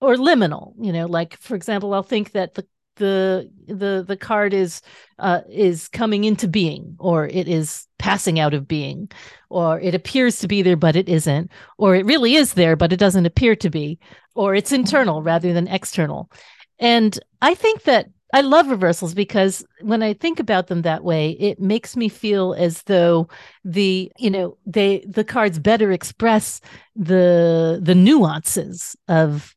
[0.00, 2.66] or liminal, you know, like for example, I'll think that the
[3.00, 4.82] the the the card is
[5.18, 9.10] uh is coming into being or it is passing out of being
[9.48, 12.92] or it appears to be there but it isn't or it really is there but
[12.92, 13.98] it doesn't appear to be
[14.34, 16.30] or it's internal rather than external.
[16.78, 21.30] And i think that I love reversals because when I think about them that way,
[21.30, 23.28] it makes me feel as though
[23.64, 26.60] the, you know, they the cards better express
[26.94, 29.56] the the nuances of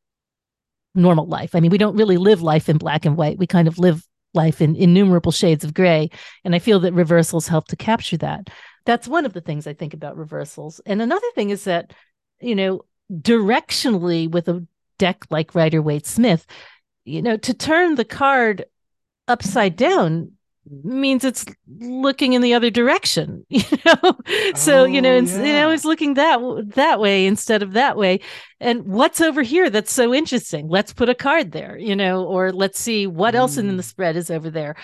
[0.96, 1.56] normal life.
[1.56, 3.38] I mean, we don't really live life in black and white.
[3.38, 6.10] We kind of live life in innumerable shades of gray.
[6.44, 8.50] And I feel that reversals help to capture that.
[8.86, 10.82] That's one of the things I think about reversals.
[10.86, 11.94] And another thing is that,
[12.42, 14.66] you know, directionally with a
[14.98, 16.46] deck like Rider Waite Smith,
[17.06, 18.66] you know, to turn the card
[19.28, 20.34] upside down
[20.84, 21.46] means it's
[21.80, 24.18] looking in the other direction you know
[24.56, 25.44] so oh, you know and yeah.
[25.44, 26.40] you know it's looking that
[26.76, 28.20] that way instead of that way
[28.60, 32.52] and what's over here that's so interesting let's put a card there you know or
[32.52, 33.38] let's see what mm.
[33.38, 33.86] else in the mm.
[33.86, 34.76] spread is over there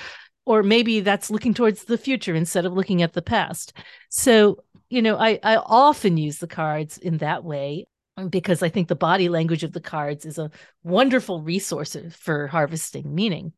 [0.45, 3.73] or maybe that's looking towards the future instead of looking at the past
[4.09, 7.85] so you know i i often use the cards in that way
[8.27, 10.51] because I think the body language of the cards is a
[10.83, 13.53] wonderful resource for harvesting meaning.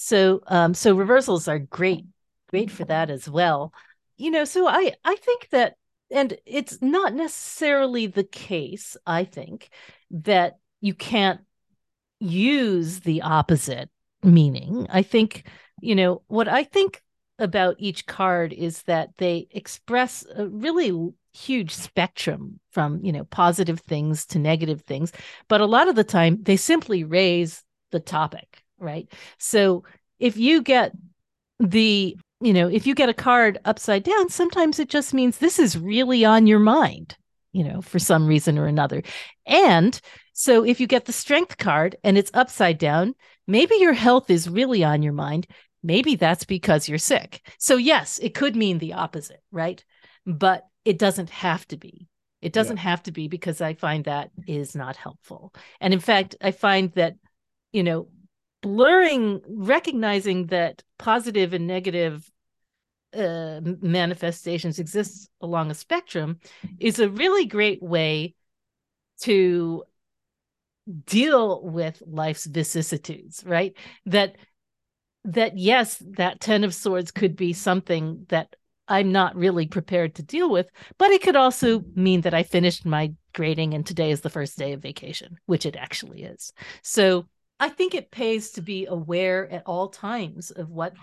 [0.00, 2.04] So, um, so reversals are great,
[2.48, 3.74] great for that as well.
[4.16, 5.74] You know, so I I think that,
[6.08, 8.96] and it's not necessarily the case.
[9.04, 9.70] I think
[10.12, 11.40] that you can't
[12.20, 13.90] use the opposite
[14.22, 14.86] meaning.
[14.88, 15.48] I think,
[15.80, 17.02] you know, what I think
[17.40, 20.92] about each card is that they express a really
[21.32, 25.12] huge spectrum from you know positive things to negative things
[25.46, 29.84] but a lot of the time they simply raise the topic right so
[30.18, 30.92] if you get
[31.60, 35.58] the you know if you get a card upside down sometimes it just means this
[35.58, 37.16] is really on your mind
[37.52, 39.02] you know for some reason or another
[39.46, 40.00] and
[40.32, 43.14] so if you get the strength card and it's upside down
[43.46, 45.46] maybe your health is really on your mind
[45.82, 49.84] maybe that's because you're sick so yes it could mean the opposite right
[50.28, 52.08] but it doesn't have to be.
[52.40, 52.84] It doesn't yeah.
[52.84, 55.52] have to be because I find that is not helpful.
[55.80, 57.16] And in fact, I find that,
[57.72, 58.08] you know,
[58.60, 62.30] blurring, recognizing that positive and negative
[63.16, 66.38] uh, manifestations exist along a spectrum
[66.78, 68.34] is a really great way
[69.20, 69.82] to
[71.06, 74.36] deal with life's vicissitudes right that
[75.24, 78.54] that yes that 10 of swords could be something that
[78.88, 80.70] I'm not really prepared to deal with.
[80.96, 84.56] But it could also mean that I finished my grading and today is the first
[84.56, 86.52] day of vacation, which it actually is.
[86.82, 87.26] So
[87.60, 90.94] I think it pays to be aware at all times of what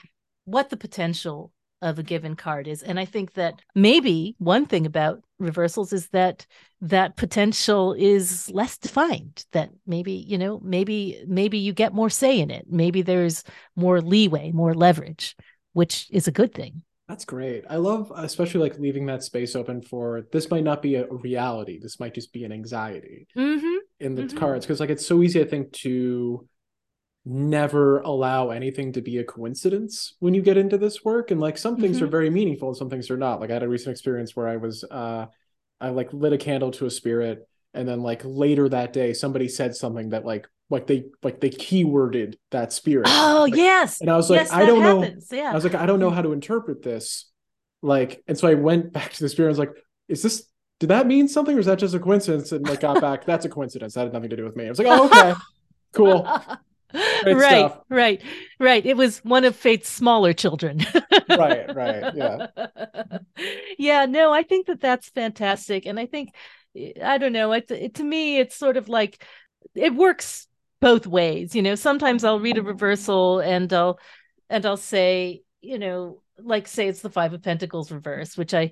[0.46, 2.82] what the potential of a given card is.
[2.82, 6.46] And I think that maybe one thing about reversals is that
[6.82, 12.40] that potential is less defined that maybe you know maybe maybe you get more say
[12.40, 13.44] in it maybe there's
[13.76, 15.36] more leeway more leverage
[15.74, 17.66] which is a good thing that's great.
[17.70, 21.78] I love, especially like leaving that space open for this might not be a reality.
[21.80, 23.75] This might just be an anxiety mm-hmm.
[24.00, 24.38] In the mm-hmm.
[24.38, 24.66] cards.
[24.66, 26.48] Cause like it's so easy, I think, to
[27.26, 31.32] never allow anything to be a coincidence when you get into this work.
[31.32, 32.06] And like some things mm-hmm.
[32.06, 33.40] are very meaningful and some things are not.
[33.40, 35.26] Like I had a recent experience where I was, uh,
[35.82, 37.48] I like lit a candle to a spirit.
[37.74, 41.50] And then like later that day, somebody said something that like like they like they
[41.50, 43.08] keyworded that spirit.
[43.10, 44.02] Oh like, yes.
[44.02, 45.32] And I was like, yes, I don't happens.
[45.32, 45.38] know.
[45.38, 45.52] Yeah.
[45.52, 47.30] I was like, I don't know how to interpret this.
[47.82, 49.50] Like, and so I went back to the spirit.
[49.50, 49.74] I was like,
[50.08, 50.48] is this
[50.80, 52.52] did that mean something or is that just a coincidence?
[52.52, 53.94] And like got back, that's a coincidence.
[53.94, 54.66] That had nothing to do with me.
[54.66, 55.34] I was like, oh, okay.
[55.94, 56.24] cool.
[57.24, 57.82] Great right, stuff.
[57.90, 58.22] right,
[58.60, 58.86] right.
[58.86, 60.80] It was one of Fate's smaller children.
[61.30, 62.48] right, right, yeah,
[63.78, 64.06] yeah.
[64.06, 66.34] No, I think that that's fantastic, and I think
[66.74, 67.52] eh, I don't know.
[67.52, 69.26] It, it to me, it's sort of like
[69.74, 70.48] it works
[70.80, 74.00] both ways you know sometimes i'll read a reversal and i'll
[74.50, 78.72] and i'll say you know like say it's the five of pentacles reverse which i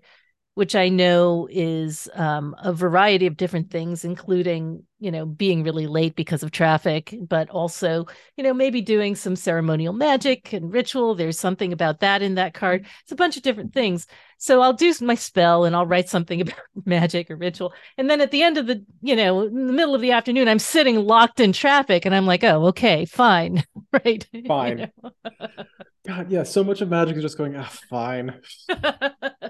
[0.55, 5.87] which I know is um, a variety of different things, including, you know, being really
[5.87, 8.05] late because of traffic, but also,
[8.37, 11.15] you know, maybe doing some ceremonial magic and ritual.
[11.15, 12.85] There's something about that in that card.
[13.01, 14.05] It's a bunch of different things.
[14.37, 17.73] So I'll do my spell and I'll write something about magic or ritual.
[17.97, 20.47] And then at the end of the, you know, in the middle of the afternoon,
[20.47, 23.63] I'm sitting locked in traffic and I'm like, oh, okay, fine.
[23.91, 24.27] right.
[24.47, 24.91] Fine.
[26.05, 28.41] God, yeah, so much of magic is just going, ah, fine.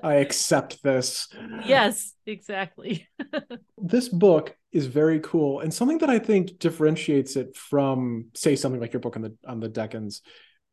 [0.04, 1.28] I accept this.
[1.66, 3.08] Yes, exactly.
[3.78, 8.80] this book is very cool and something that I think differentiates it from, say, something
[8.82, 10.22] like your book on the on the Decans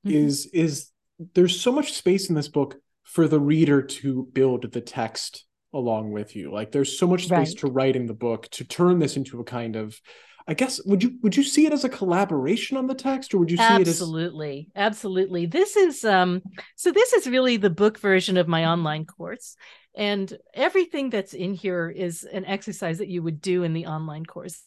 [0.05, 0.11] mm-hmm.
[0.11, 0.91] is is
[1.35, 6.12] there's so much space in this book for the reader to build the text along
[6.12, 6.53] with you.
[6.53, 7.59] Like there's so much space right.
[7.59, 9.99] to write in the book to turn this into a kind of
[10.47, 13.38] I guess would you would you see it as a collaboration on the text or
[13.38, 14.68] would you see absolutely, it as Absolutely.
[14.74, 15.47] Absolutely.
[15.47, 16.43] This is um
[16.76, 19.57] so this is really the book version of my online course
[19.97, 24.24] and everything that's in here is an exercise that you would do in the online
[24.24, 24.62] course.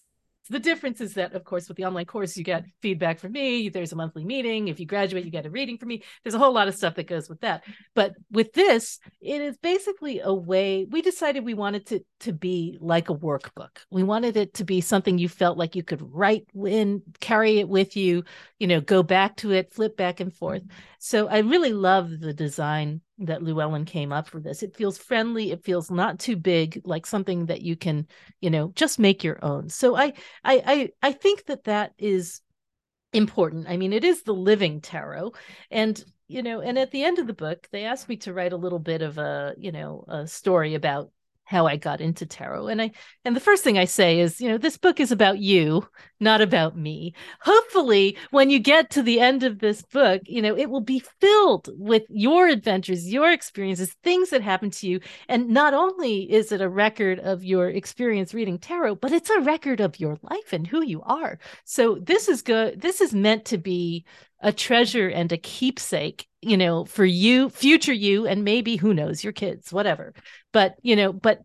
[0.49, 3.69] The difference is that, of course, with the online course, you get feedback from me.
[3.69, 4.67] There's a monthly meeting.
[4.67, 6.03] If you graduate, you get a reading from me.
[6.23, 7.63] There's a whole lot of stuff that goes with that.
[7.95, 12.77] But with this, it is basically a way we decided we wanted to to be
[12.81, 13.77] like a workbook.
[13.89, 17.69] We wanted it to be something you felt like you could write in, carry it
[17.69, 18.23] with you,
[18.59, 20.63] you know, go back to it, flip back and forth.
[20.99, 24.63] So I really love the design that Llewellyn came up for this.
[24.63, 25.51] It feels friendly.
[25.51, 28.07] It feels not too big, like something that you can,
[28.41, 29.69] you know, just make your own.
[29.69, 32.41] So I, I, I, I think that that is
[33.13, 33.67] important.
[33.69, 35.33] I mean, it is the living tarot,
[35.69, 38.53] and you know, and at the end of the book, they asked me to write
[38.53, 41.11] a little bit of a, you know, a story about
[41.45, 42.67] how I got into tarot.
[42.67, 42.91] And I
[43.25, 45.87] and the first thing I say is, you know, this book is about you,
[46.19, 47.13] not about me.
[47.41, 51.03] Hopefully, when you get to the end of this book, you know, it will be
[51.19, 54.99] filled with your adventures, your experiences, things that happen to you.
[55.27, 59.41] And not only is it a record of your experience reading tarot, but it's a
[59.41, 61.39] record of your life and who you are.
[61.65, 62.81] So this is good.
[62.81, 64.05] This is meant to be
[64.43, 69.23] a treasure and a keepsake you know for you future you and maybe who knows
[69.23, 70.13] your kids whatever.
[70.51, 71.41] But you know but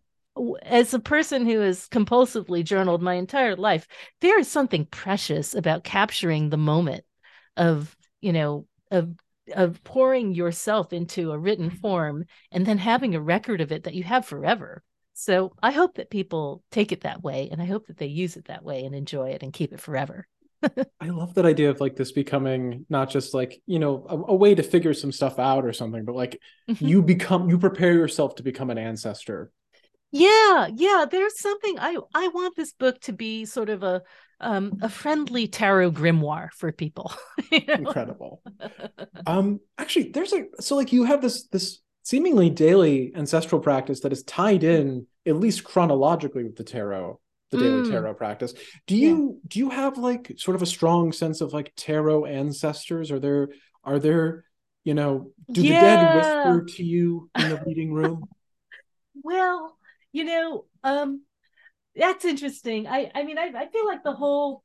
[0.63, 3.89] as a person who has compulsively journaled my entire life
[4.21, 7.05] there is something precious about capturing the moment
[7.57, 9.15] of you know of
[9.55, 13.95] of pouring yourself into a written form and then having a record of it that
[13.95, 14.83] you have forever.
[15.15, 18.37] So i hope that people take it that way and i hope that they use
[18.37, 20.27] it that way and enjoy it and keep it forever
[21.01, 24.35] I love that idea of like this becoming not just like, you know, a, a
[24.35, 26.87] way to figure some stuff out or something, but like mm-hmm.
[26.87, 29.53] you become, you prepare yourself to become an ancestor.
[30.11, 31.05] Yeah, yeah.
[31.11, 34.03] There's something I I want this book to be sort of a
[34.41, 37.13] um a friendly tarot grimoire for people.
[37.53, 37.75] you know?
[37.75, 38.43] Incredible.
[39.27, 44.13] um actually there's a so like you have this this seemingly daily ancestral practice that
[44.13, 47.91] is tied in at least chronologically with the tarot the daily mm.
[47.91, 48.55] tarot practice.
[48.87, 49.49] Do you yeah.
[49.49, 53.11] do you have like sort of a strong sense of like tarot ancestors?
[53.11, 53.49] Are there
[53.85, 54.45] are there
[54.85, 55.81] you know do yeah.
[55.81, 58.25] the dead whisper to you in the reading room?
[59.23, 59.77] well,
[60.13, 61.23] you know, um
[61.97, 62.87] that's interesting.
[62.87, 64.63] I I mean I I feel like the whole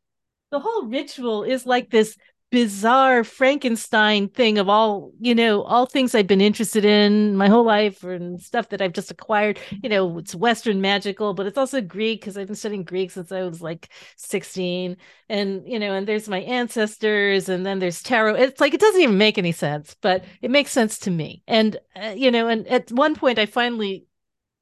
[0.51, 2.15] the whole ritual is like this
[2.53, 7.65] bizarre Frankenstein thing of all, you know, all things I've been interested in my whole
[7.65, 9.59] life and stuff that I've just acquired.
[9.81, 13.31] You know, it's Western magical, but it's also Greek because I've been studying Greek since
[13.31, 14.97] I was like 16.
[15.29, 18.35] And, you know, and there's my ancestors and then there's tarot.
[18.35, 21.41] It's like, it doesn't even make any sense, but it makes sense to me.
[21.47, 24.05] And, uh, you know, and at one point I finally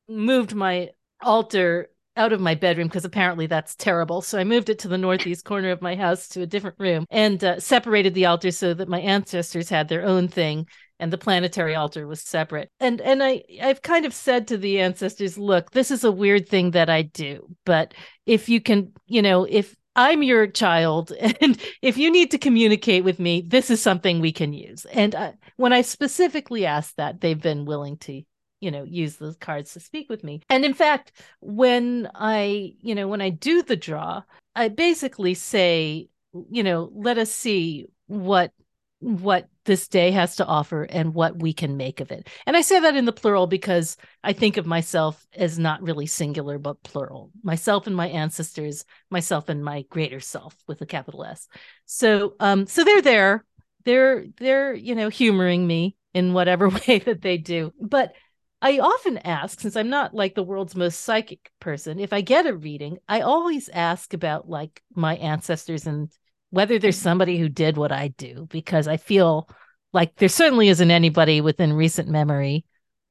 [0.08, 4.22] moved my altar out of my bedroom because apparently that's terrible.
[4.22, 7.06] So I moved it to the northeast corner of my house to a different room
[7.10, 10.68] and uh, separated the altar so that my ancestors had their own thing
[11.00, 12.70] and the planetary altar was separate.
[12.80, 16.48] And and I I've kind of said to the ancestors, look, this is a weird
[16.48, 17.94] thing that I do, but
[18.26, 23.04] if you can, you know, if I'm your child, and if you need to communicate
[23.04, 24.86] with me, this is something we can use.
[24.86, 28.22] And uh, when I specifically asked that, they've been willing to
[28.62, 30.42] you know use those cards to speak with me.
[30.50, 34.22] And in fact when i you know when i do the draw
[34.56, 36.08] i basically say
[36.50, 38.54] you know let us see what
[39.00, 42.28] what this day has to offer and what we can make of it.
[42.46, 46.06] And i say that in the plural because i think of myself as not really
[46.06, 47.32] singular but plural.
[47.44, 51.48] Myself and my ancestors myself and my greater self with a capital s.
[51.86, 53.44] So um so they're there.
[53.84, 57.74] They're they're you know humoring me in whatever way that they do.
[57.80, 58.14] But
[58.62, 62.46] I often ask, since I'm not like the world's most psychic person, if I get
[62.46, 66.12] a reading, I always ask about like my ancestors and
[66.52, 69.50] whether there's somebody who did what I do, because I feel
[69.94, 72.66] like there certainly isn't anybody within recent memory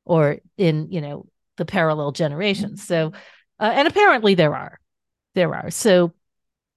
[0.05, 1.27] or in, you know,
[1.57, 2.87] the parallel generations.
[2.87, 3.13] So,
[3.59, 4.79] uh, and apparently there are,
[5.35, 5.71] there are.
[5.71, 6.15] So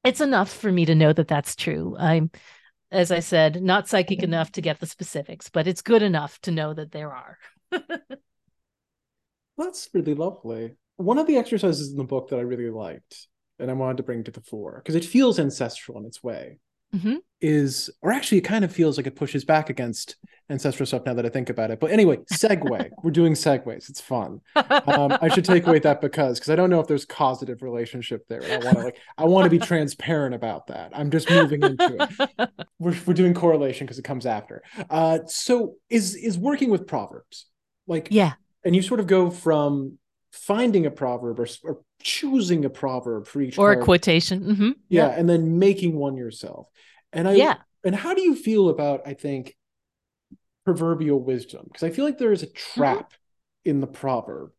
[0.04, 1.96] it's enough for me to know that that's true.
[2.00, 2.32] I'm,
[2.92, 6.52] as I said, not psychic enough to get the specifics, but it's good enough to
[6.52, 7.38] know that there are.
[9.58, 10.76] That's really lovely.
[10.98, 13.28] One of the exercises in the book that I really liked
[13.60, 16.60] and I wanted to bring to the fore because it feels ancestral in its way
[16.96, 17.16] mm-hmm.
[17.42, 20.16] is, or actually, it kind of feels like it pushes back against
[20.50, 21.80] ancestral stuff now that I think about it.
[21.80, 22.90] But anyway, segue.
[23.04, 23.90] We're doing segues.
[23.90, 24.42] It's fun.
[24.56, 28.26] Um, I should take away that because because I don't know if there's causative relationship
[28.28, 28.44] there.
[28.44, 30.92] I want to like I want to be transparent about that.
[30.94, 32.50] I'm just moving into it.
[32.80, 34.62] We're we're doing correlation because it comes after.
[34.90, 37.48] Uh, so is is working with proverbs
[37.88, 38.34] like yeah
[38.64, 39.98] and you sort of go from
[40.32, 43.82] finding a proverb or, or choosing a proverb for each or card.
[43.82, 44.72] a quotation mm-hmm.
[44.90, 46.68] yeah, yeah and then making one yourself
[47.12, 49.56] and i yeah and how do you feel about i think
[50.66, 52.80] proverbial wisdom because i feel like there is a mm-hmm.
[52.80, 53.70] trap mm-hmm.
[53.70, 54.52] in the proverb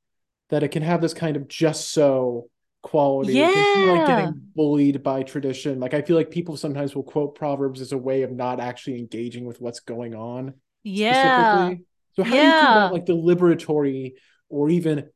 [0.51, 2.49] that it can have this kind of just so
[2.85, 3.33] quality.
[3.33, 3.47] Yeah.
[3.89, 5.81] like getting bullied by tradition.
[5.81, 8.99] Like I feel like people sometimes will quote proverbs as a way of not actually
[8.99, 10.55] engaging with what's going on.
[10.85, 11.75] Yeah.
[12.17, 14.15] So how do you think about like the liberatory
[14.49, 15.09] or even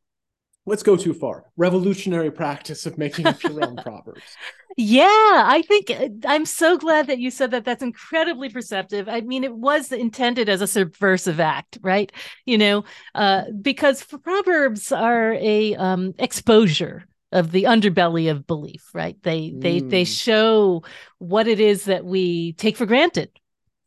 [0.66, 4.38] let's go too far revolutionary practice of making up your own proverbs?
[4.76, 7.64] Yeah, I think uh, I'm so glad that you said that.
[7.64, 9.08] That's incredibly perceptive.
[9.08, 12.12] I mean, it was intended as a subversive act, right?
[12.46, 12.84] You know,
[13.14, 19.16] uh, because proverbs are a um, exposure of the underbelly of belief, right?
[19.22, 20.06] They they they Mm.
[20.06, 20.84] show
[21.18, 23.30] what it is that we take for granted,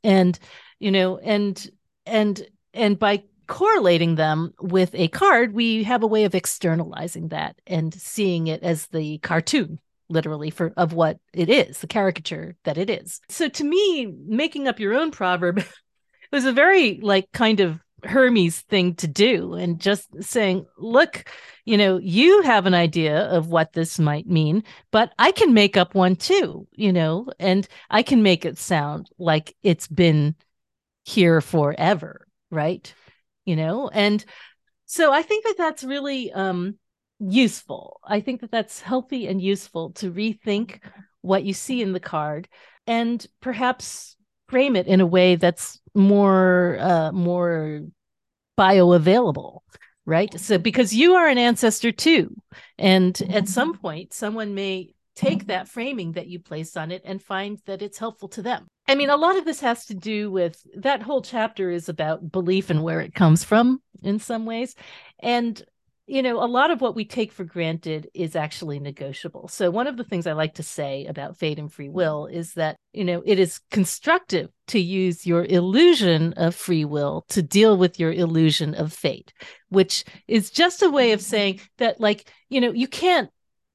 [0.03, 0.37] and
[0.79, 1.69] you know, and
[2.05, 7.59] and and by correlating them with a card, we have a way of externalizing that
[7.67, 12.77] and seeing it as the cartoon literally for of what it is the caricature that
[12.77, 13.21] it is.
[13.29, 15.63] So to me making up your own proverb
[16.31, 21.29] was a very like kind of hermes thing to do and just saying look
[21.65, 25.77] you know you have an idea of what this might mean but i can make
[25.77, 30.35] up one too you know and i can make it sound like it's been
[31.05, 32.93] here forever right?
[33.45, 34.23] You know and
[34.85, 36.77] so i think that that's really um
[37.21, 37.99] useful.
[38.03, 40.79] I think that that's healthy and useful to rethink
[41.21, 42.47] what you see in the card
[42.87, 44.15] and perhaps
[44.47, 47.81] frame it in a way that's more uh more
[48.57, 49.59] bioavailable
[50.07, 50.39] right?
[50.39, 52.35] So because you are an ancestor too
[52.79, 57.21] and at some point someone may take that framing that you place on it and
[57.21, 60.31] find that it's helpful to them i mean a lot of this has to do
[60.31, 64.75] with that whole chapter is about belief and where it comes from in some ways
[65.19, 65.63] and
[66.11, 69.47] you know, a lot of what we take for granted is actually negotiable.
[69.47, 72.55] So, one of the things I like to say about fate and free will is
[72.55, 77.77] that, you know, it is constructive to use your illusion of free will to deal
[77.77, 79.31] with your illusion of fate,
[79.69, 83.29] which is just a way of saying that, like, you know, you can't.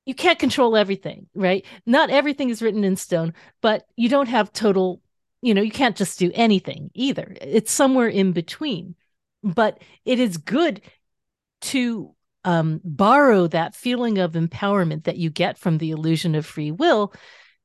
[0.07, 1.67] You can't control everything, right?
[1.85, 5.03] Not everything is written in stone, but you don't have total,
[5.43, 7.37] you know, you can't just do anything either.
[7.41, 8.95] It's somewhere in between.
[9.43, 10.81] But it is good
[11.63, 16.71] to um, borrow that feeling of empowerment that you get from the illusion of free
[16.71, 17.13] will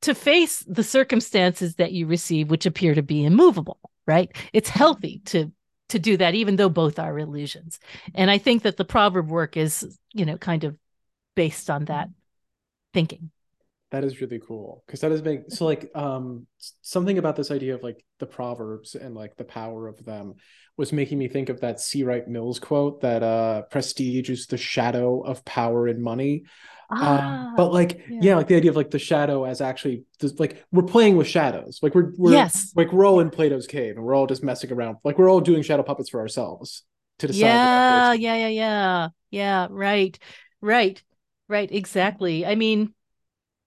[0.01, 3.79] to face the circumstances that you receive, which appear to be immovable.
[4.07, 4.35] Right?
[4.51, 5.51] It's healthy to
[5.89, 7.79] to do that, even though both are illusions.
[8.15, 10.77] And I think that the proverb work is, you know, kind of
[11.35, 12.09] based on that
[12.93, 13.31] thinking.
[13.91, 15.51] That is really cool because that is big.
[15.51, 16.47] So like um
[16.81, 20.35] something about this idea of like the proverbs and like the power of them
[20.77, 22.03] was making me think of that C.
[22.03, 26.45] Wright Mills quote that uh prestige is the shadow of power and money.
[26.89, 28.19] um, but like yeah.
[28.21, 28.35] yeah.
[28.35, 31.79] like the idea of like the shadow as actually just, like we're playing with shadows.
[31.81, 32.71] Like we're we're yes.
[32.75, 34.97] like we're all in Plato's cave and we're all just messing around.
[35.03, 36.83] Like we're all doing shadow puppets for ourselves
[37.19, 37.39] to decide.
[37.39, 39.09] Yeah, yeah, yeah, yeah.
[39.29, 40.17] Yeah, right.
[40.59, 41.01] Right.
[41.51, 42.45] Right, exactly.
[42.45, 42.93] I mean,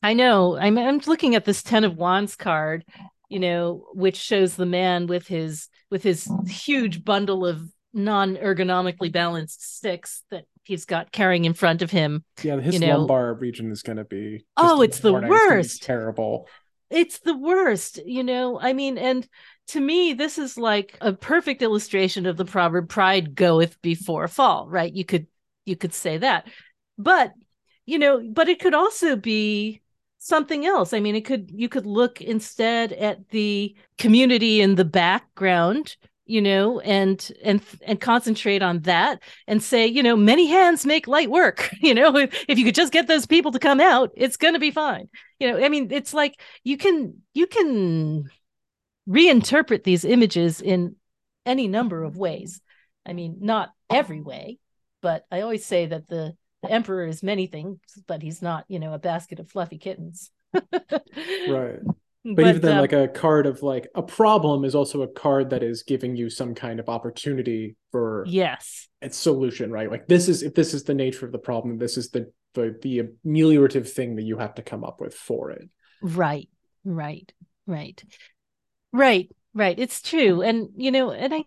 [0.02, 0.56] I know.
[0.56, 2.82] I'm I'm looking at this 10 of wands card,
[3.28, 7.60] you know, which shows the man with his with his huge bundle of
[7.92, 12.24] non-ergonomically balanced sticks that he's got carrying in front of him.
[12.42, 13.00] Yeah, his you know.
[13.00, 15.30] lumbar region is going to be Oh, it's the morning.
[15.30, 15.82] It's worst.
[15.82, 16.48] terrible.
[16.88, 18.58] It's the worst, you know.
[18.58, 19.28] I mean, and
[19.68, 24.70] to me, this is like a perfect illustration of the proverb pride goeth before fall,
[24.70, 24.90] right?
[24.92, 25.26] You could
[25.66, 26.48] you could say that.
[26.96, 27.32] But,
[27.86, 29.82] you know, but it could also be
[30.18, 30.92] something else.
[30.92, 36.40] I mean, it could you could look instead at the community in the background, you
[36.40, 41.30] know, and and and concentrate on that and say, you know, many hands make light
[41.30, 41.70] work.
[41.80, 44.54] You know, if, if you could just get those people to come out, it's going
[44.54, 45.08] to be fine.
[45.38, 48.30] You know, I mean, it's like you can you can
[49.06, 50.96] reinterpret these images in
[51.44, 52.62] any number of ways.
[53.04, 54.58] I mean, not every way,
[55.02, 58.78] but I always say that the the emperor is many things, but he's not, you
[58.78, 60.30] know, a basket of fluffy kittens.
[61.48, 61.80] Right.
[62.24, 65.50] But, even then, um, like a card of like a problem is also a card
[65.50, 69.90] that is giving you some kind of opportunity for yes, its solution, right?
[69.90, 72.78] Like this is if this is the nature of the problem, this is the the
[72.80, 75.68] the ameliorative thing that you have to come up with for it.
[76.00, 76.48] right,
[76.82, 77.30] right,
[77.66, 78.02] right,
[78.90, 79.78] right, right.
[79.78, 81.44] It's true, and you know, and I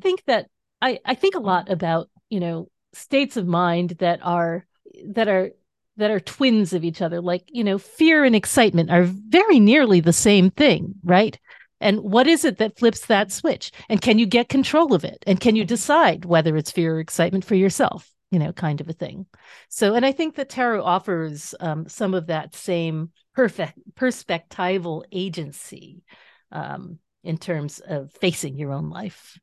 [0.00, 0.46] think that
[0.80, 4.66] I I think a lot about you know states of mind that are
[5.06, 5.50] that are
[5.96, 7.20] that are twins of each other.
[7.20, 11.38] Like you know fear and excitement are very nearly the same thing right?
[11.80, 13.72] And what is it that flips that switch?
[13.88, 15.24] And can you get control of it?
[15.26, 18.88] And can you decide whether it's fear or excitement for yourself you know kind of
[18.88, 19.26] a thing?
[19.68, 26.02] So and i think that tarot offers um, some of that same perfect perspectival agency
[26.50, 29.38] um, in terms of facing your own life.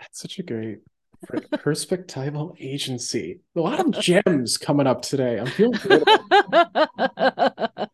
[0.00, 0.78] That's such a great
[1.28, 3.40] Perspectival agency.
[3.56, 5.38] A lot of gems coming up today.
[5.38, 6.02] I'm feeling good.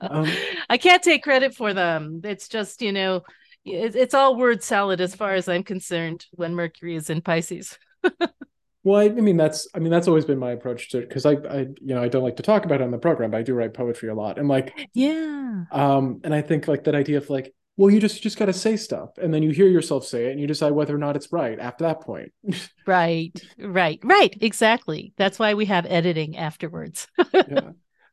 [0.01, 0.27] um,
[0.69, 2.21] I can't take credit for them.
[2.25, 3.23] It's just, you know,
[3.65, 7.79] it's all word salad as far as I'm concerned when Mercury is in Pisces.
[8.85, 11.33] well, I, I, mean that's I mean that's always been my approach to because I
[11.33, 13.43] I you know I don't like to talk about it on the program, but I
[13.43, 15.65] do write poetry a lot and like yeah.
[15.73, 18.47] Um, and I think like that idea of like well you just you just got
[18.47, 20.99] to say stuff and then you hear yourself say it and you decide whether or
[20.99, 22.33] not it's right after that point.
[22.87, 25.13] Right right right exactly.
[25.17, 27.09] That's why we have editing afterwards.
[27.35, 27.73] Yeah.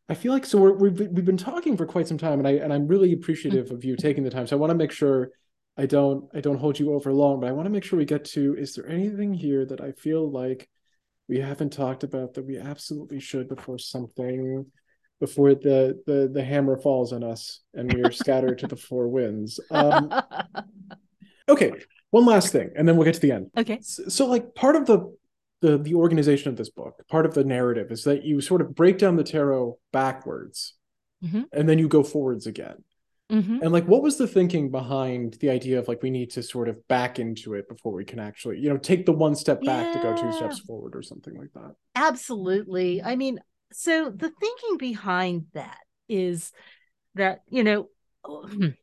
[0.09, 2.51] I feel like so we're, we've, we've been talking for quite some time and i
[2.51, 4.47] and i'm really appreciative of you taking the time.
[4.47, 5.29] So i want to make sure
[5.77, 8.05] i don't i don't hold you over long but i want to make sure we
[8.05, 10.69] get to is there anything here that i feel like
[11.27, 14.65] we haven't talked about that we absolutely should before something
[15.23, 19.07] before the the the hammer falls on us and we are scattered to the four
[19.07, 19.57] winds.
[19.71, 20.13] Um,
[21.47, 21.71] okay,
[22.11, 23.49] one last thing, and then we'll get to the end.
[23.57, 23.79] Okay.
[23.81, 25.15] So, so, like part of the
[25.61, 28.75] the the organization of this book, part of the narrative is that you sort of
[28.75, 30.73] break down the tarot backwards,
[31.23, 31.43] mm-hmm.
[31.53, 32.83] and then you go forwards again.
[33.31, 33.59] Mm-hmm.
[33.63, 36.67] And like, what was the thinking behind the idea of like we need to sort
[36.67, 39.87] of back into it before we can actually, you know, take the one step back
[39.87, 39.93] yeah.
[39.93, 41.73] to go two steps forward or something like that?
[41.95, 43.01] Absolutely.
[43.01, 43.39] I mean,
[43.73, 46.51] so the thinking behind that is
[47.15, 47.89] that you know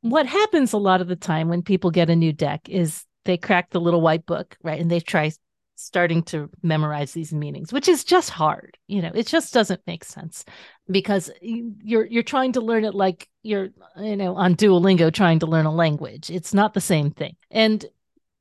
[0.00, 3.36] what happens a lot of the time when people get a new deck is they
[3.36, 5.30] crack the little white book right and they try
[5.76, 10.04] starting to memorize these meanings which is just hard you know it just doesn't make
[10.04, 10.44] sense
[10.90, 15.46] because you're you're trying to learn it like you're you know on duolingo trying to
[15.46, 16.30] learn a language.
[16.30, 17.36] It's not the same thing.
[17.50, 17.84] And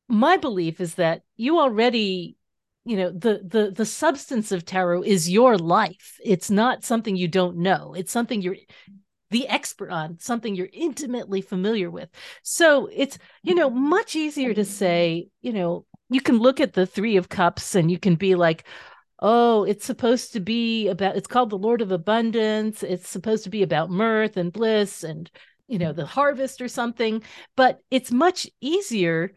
[0.07, 2.37] my belief is that you already
[2.85, 6.17] you know the the the substance of tarot is your life.
[6.23, 7.93] It's not something you don't know.
[7.93, 8.57] It's something you're
[9.31, 12.09] the expert on something you're intimately familiar with.
[12.43, 16.85] So it's you know much easier to say you know you can look at the
[16.85, 18.65] 3 of cups and you can be like
[19.19, 22.83] oh it's supposed to be about it's called the lord of abundance.
[22.83, 25.31] It's supposed to be about mirth and bliss and
[25.67, 27.23] you know the harvest or something.
[27.55, 29.31] But it's much easier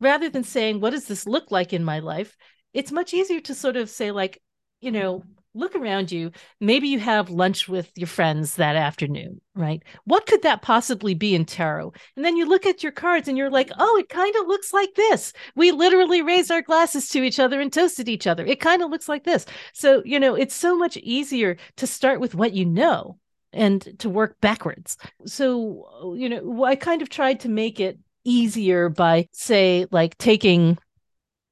[0.00, 2.36] rather than saying what does this look like in my life
[2.72, 4.40] it's much easier to sort of say like
[4.80, 5.22] you know
[5.54, 6.30] look around you.
[6.60, 9.82] Maybe you have lunch with your friends that afternoon right?
[10.04, 11.92] What could that possibly be in tarot?
[12.14, 14.72] And then you look at your cards and you're like oh it kind of looks
[14.72, 15.32] like this.
[15.56, 18.46] We literally raised our glasses to each other and toasted each other.
[18.46, 19.46] It kind of looks like this.
[19.72, 23.18] So you know it's so much easier to start with what you know
[23.52, 24.96] and to work backwards.
[25.26, 30.78] So you know i kind of tried to make it easier by say like taking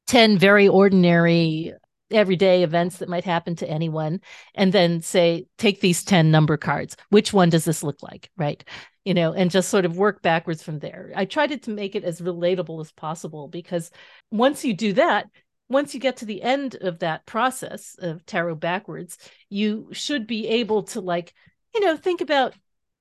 [0.06, 1.72] 10 very ordinary
[2.10, 4.20] everyday events that might happen to anyone
[4.54, 6.96] and then say take these 10 number cards.
[7.10, 8.30] Which one does this look like?
[8.36, 8.62] Right?
[9.04, 11.12] You know and just sort of work backwards from there.
[11.14, 13.90] I tried to make it as relatable as possible because
[14.30, 15.26] once you do that
[15.68, 20.46] once you get to the end of that process of tarot backwards you should be
[20.48, 21.34] able to like
[21.74, 22.54] you know think about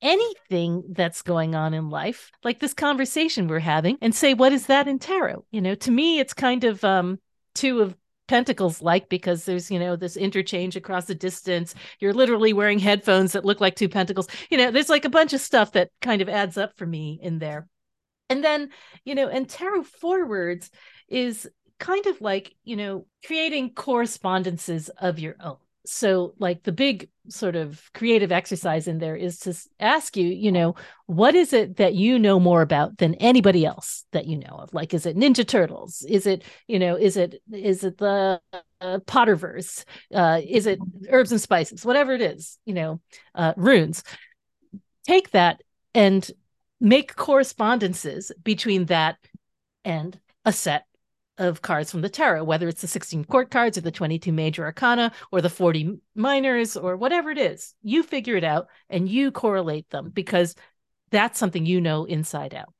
[0.05, 4.67] anything that's going on in life, like this conversation we're having, and say, what is
[4.67, 5.43] that in tarot?
[5.51, 7.19] You know, to me, it's kind of um,
[7.55, 7.97] two of
[8.27, 11.75] pentacles like because there's you know this interchange across the distance.
[11.99, 14.27] You're literally wearing headphones that look like two pentacles.
[14.49, 17.19] You know there's like a bunch of stuff that kind of adds up for me
[17.21, 17.67] in there.
[18.29, 18.69] And then
[19.03, 20.71] you know and tarot forwards
[21.07, 21.49] is
[21.79, 27.55] kind of like you know creating correspondences of your own so like the big sort
[27.55, 30.75] of creative exercise in there is to ask you you know
[31.07, 34.73] what is it that you know more about than anybody else that you know of?
[34.73, 36.05] Like is it ninja turtles?
[36.07, 38.41] Is it you know is it is it the
[38.81, 39.83] uh, potterverse?
[40.13, 40.79] Uh, is it
[41.09, 41.85] herbs and spices?
[41.85, 43.01] Whatever it is you know
[43.33, 44.03] uh, runes.
[45.07, 45.61] Take that
[45.93, 46.29] and
[46.79, 49.17] make correspondences between that
[49.83, 50.85] and a set
[51.37, 54.63] of cards from the tarot, whether it's the 16 court cards or the 22 major
[54.63, 57.73] arcana or the 40 minors or whatever it is.
[57.81, 60.55] You figure it out and you correlate them because
[61.11, 62.73] that's something you know inside out.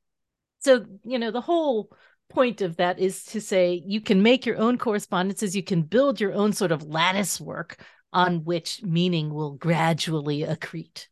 [0.60, 1.92] So, you know, the whole
[2.30, 6.20] point of that is to say you can make your own correspondences, you can build
[6.20, 7.78] your own sort of lattice work
[8.12, 11.08] on which meaning will gradually accrete.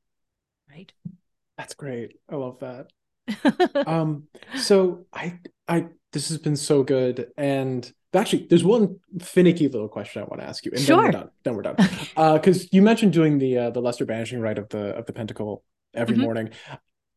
[0.70, 0.92] Right?
[1.58, 2.20] That's great.
[2.30, 2.90] I love that.
[3.88, 4.24] um
[4.58, 7.32] so I I this has been so good.
[7.38, 10.96] And actually, there's one finicky little question I want to ask you, and sure.
[10.96, 11.30] then we're done.
[11.44, 11.76] Then we're done.
[12.36, 15.14] Because uh, you mentioned doing the uh, the Lesser Banishing Rite of the of the
[15.14, 16.24] Pentacle every mm-hmm.
[16.24, 16.50] morning.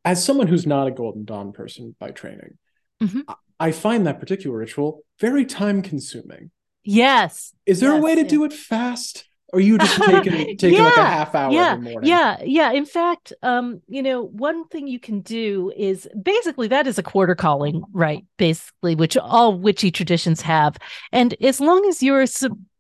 [0.05, 2.59] As someone who's not a Golden Dawn person by training,
[3.03, 3.21] mm-hmm.
[3.59, 6.51] I find that particular ritual very time consuming.
[6.85, 7.53] Yes.
[7.67, 9.25] Is there yes, a way to do it fast?
[9.53, 11.77] Or you just taking taking yeah, like a half hour yeah?
[12.03, 12.73] Yeah, yeah.
[12.73, 17.03] In fact, um, you know, one thing you can do is basically that is a
[17.03, 18.25] quarter calling, right?
[18.37, 20.77] Basically, which all witchy traditions have,
[21.13, 22.25] and as long as you're,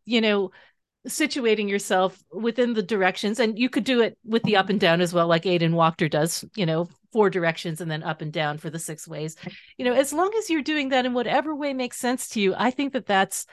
[0.04, 0.50] you know,
[1.06, 5.00] situating yourself within the directions, and you could do it with the up and down
[5.00, 8.58] as well, like Aidan Wachter does, you know, four directions and then up and down
[8.58, 9.36] for the six ways.
[9.78, 12.54] You know, as long as you're doing that in whatever way makes sense to you,
[12.56, 13.46] I think that that's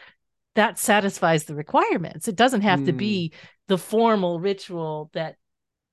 [0.56, 2.28] that satisfies the requirements.
[2.28, 2.86] It doesn't have mm.
[2.88, 3.38] to be hmm.
[3.68, 5.36] the formal ritual that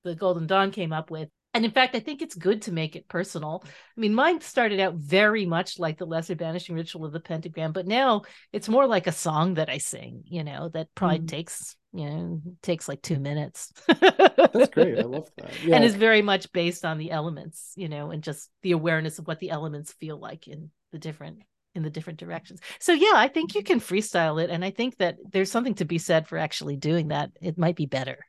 [0.03, 1.29] the Golden Dawn came up with.
[1.53, 3.63] And in fact, I think it's good to make it personal.
[3.65, 7.73] I mean, mine started out very much like the Lesser Banishing Ritual of the Pentagram,
[7.73, 8.21] but now
[8.53, 11.27] it's more like a song that I sing, you know, that probably mm.
[11.27, 13.73] takes, you know, takes like two minutes.
[13.87, 14.97] That's great.
[14.97, 15.51] I love that.
[15.65, 15.75] Yeah.
[15.75, 19.27] And is very much based on the elements, you know, and just the awareness of
[19.27, 21.39] what the elements feel like in the different
[21.75, 22.59] in the different directions.
[22.79, 25.85] So yeah, I think you can freestyle it and I think that there's something to
[25.85, 27.31] be said for actually doing that.
[27.41, 28.19] It might be better.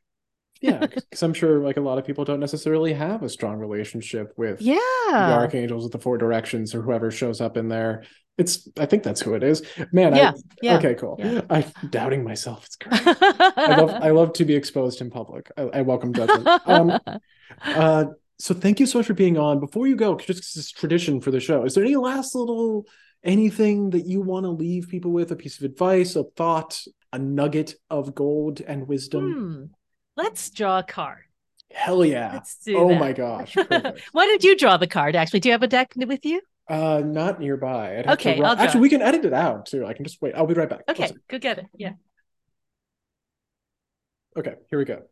[0.61, 4.32] yeah, because I'm sure like a lot of people don't necessarily have a strong relationship
[4.36, 4.76] with yeah
[5.11, 8.05] the archangels with the four directions or whoever shows up in there.
[8.38, 9.62] It's I think that's who it is.
[9.93, 10.76] Man, yeah, I, yeah.
[10.78, 11.16] okay, cool.
[11.18, 11.43] Yeah.
[11.51, 12.64] I'm doubting myself.
[12.64, 13.03] It's great.
[13.07, 15.51] I love I love to be exposed in public.
[15.57, 16.49] I, I welcome judgment.
[16.66, 16.99] Um,
[17.64, 18.05] uh,
[18.38, 19.61] so thank you so much for being on.
[19.61, 22.86] Before you go, just this tradition for the show, is there any last little
[23.24, 27.18] anything that you want to leave people with a piece of advice a thought a
[27.18, 29.32] nugget of gold and wisdom?
[29.32, 29.64] Hmm.
[30.16, 31.24] let's draw a card.
[31.70, 32.40] Hell yeah.
[32.68, 33.00] Oh that.
[33.00, 33.56] my gosh
[34.12, 35.40] why did you draw the card actually?
[35.40, 36.40] Do you have a deck with you?
[36.68, 38.04] Uh not nearby.
[38.06, 39.86] Okay I'll actually we can edit it out too.
[39.86, 40.34] I can just wait.
[40.34, 40.82] I'll be right back.
[40.88, 41.66] Okay go get it.
[41.76, 41.92] Yeah.
[44.36, 45.02] Okay here we go.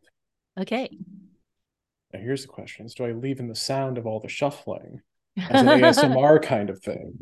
[0.59, 0.89] Okay.
[2.13, 5.01] Now here's the questions do i leave in the sound of all the shuffling
[5.37, 7.17] as an ASMR kind of thing.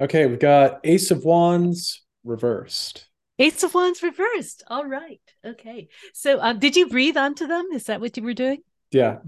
[0.00, 3.08] Okay, we've got Ace of Wands reversed.
[3.40, 4.62] Ace of Wands reversed.
[4.68, 5.20] All right.
[5.44, 5.88] Okay.
[6.12, 7.66] So, um, did you breathe onto them?
[7.72, 8.62] Is that what you were doing?
[8.92, 9.18] Yeah.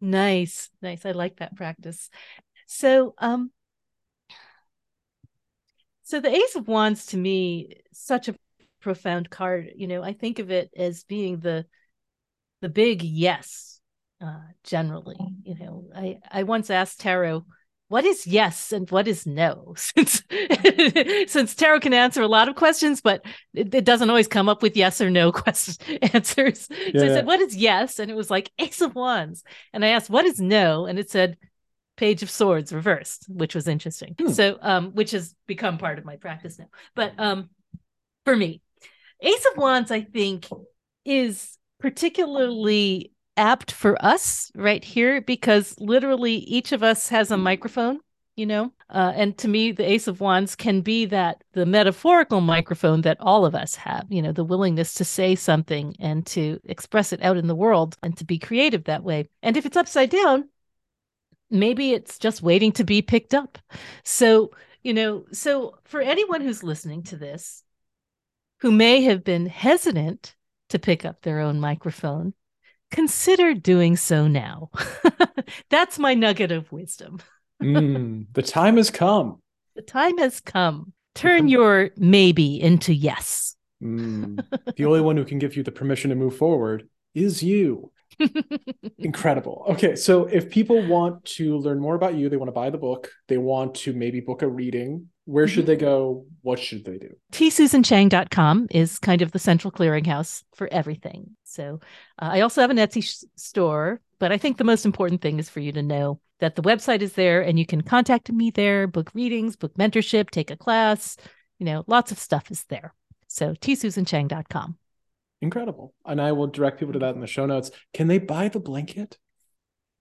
[0.00, 0.68] Nice.
[0.82, 1.06] Nice.
[1.06, 2.10] I like that practice.
[2.66, 3.50] So, um,
[6.02, 8.34] so the Ace of Wands to me, such a
[8.80, 9.70] profound card.
[9.76, 11.66] You know, I think of it as being the
[12.62, 13.75] the big yes
[14.20, 15.16] uh, generally.
[15.44, 17.44] You know, I, I once asked Tarot,
[17.88, 19.74] what is yes and what is no?
[19.76, 20.24] Since
[21.32, 24.62] since tarot can answer a lot of questions, but it, it doesn't always come up
[24.62, 25.78] with yes or no questions
[26.12, 26.68] answers.
[26.70, 29.44] Yeah, so I said, "What is yes?" And it was like Ace of Wands.
[29.72, 31.36] And I asked, "What is no?" And it said
[31.96, 34.16] Page of Swords reversed, which was interesting.
[34.18, 34.30] Hmm.
[34.30, 36.68] So, um, which has become part of my practice now.
[36.94, 37.50] But um,
[38.24, 38.62] for me,
[39.20, 40.48] Ace of Wands, I think,
[41.04, 48.00] is particularly apt for us right here because literally each of us has a microphone
[48.36, 48.70] you know?
[48.90, 53.16] Uh, and to me the ace of wands can be that the metaphorical microphone that
[53.20, 57.22] all of us have you know the willingness to say something and to express it
[57.22, 59.28] out in the world and to be creative that way.
[59.42, 60.48] And if it's upside down
[61.50, 63.58] maybe it's just waiting to be picked up.
[64.04, 67.64] So you know so for anyone who's listening to this
[68.60, 70.36] who may have been hesitant
[70.68, 72.34] to pick up their own microphone
[72.96, 74.70] consider doing so now.
[75.70, 77.20] That's my nugget of wisdom.
[77.62, 79.40] mm, the time has come.
[79.76, 80.94] The time has come.
[81.14, 83.56] Turn your maybe into yes.
[83.84, 84.42] Mm,
[84.74, 87.92] the only one who can give you the permission to move forward is you.
[88.98, 89.66] Incredible.
[89.68, 92.78] Okay, so if people want to learn more about you, they want to buy the
[92.78, 95.72] book, they want to maybe book a reading, where should mm-hmm.
[95.72, 96.24] they go?
[96.42, 97.10] What should they do?
[97.32, 101.36] tsusanchang.com is kind of the central clearinghouse for everything.
[101.44, 101.80] So
[102.20, 105.38] uh, I also have an Etsy sh- store, but I think the most important thing
[105.38, 108.50] is for you to know that the website is there and you can contact me
[108.50, 111.16] there, book readings, book mentorship, take a class.
[111.58, 112.94] You know, lots of stuff is there.
[113.26, 114.78] So tsusanchang.com.
[115.42, 115.92] Incredible.
[116.04, 117.70] And I will direct people to that in the show notes.
[117.92, 119.18] Can they buy the blanket?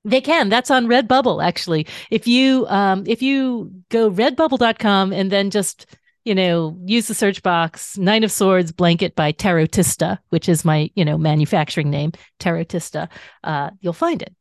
[0.06, 0.50] They can.
[0.50, 1.88] That's on Redbubble, actually.
[2.12, 5.88] If you um, if you go redbubble.com and then just
[6.24, 10.92] you know use the search box Nine of Swords blanket by Tarotista, which is my
[10.96, 13.10] you know manufacturing name, Tarotista,
[13.44, 14.34] uh, you'll find it.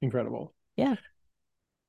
[0.00, 0.54] Incredible.
[0.76, 0.96] Yeah.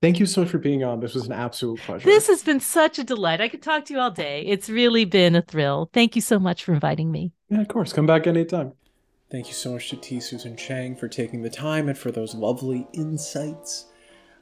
[0.02, 1.00] Thank you so much for being on.
[1.00, 2.06] This was an absolute pleasure.
[2.06, 3.42] This has been such a delight.
[3.42, 4.44] I could talk to you all day.
[4.46, 5.90] It's really been a thrill.
[5.92, 7.32] Thank you so much for inviting me.
[7.50, 7.94] Yeah, of course.
[7.94, 8.74] Come back anytime.
[9.30, 10.22] Thank you so much to T.
[10.22, 13.88] Susan Chang for taking the time and for those lovely insights.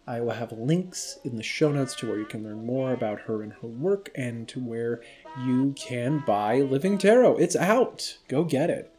[0.06, 3.22] I will have links in the show notes to where you can learn more about
[3.22, 5.02] her and her work and to where
[5.44, 7.38] you can buy Living Tarot.
[7.38, 8.20] It's out.
[8.28, 8.94] Go get it.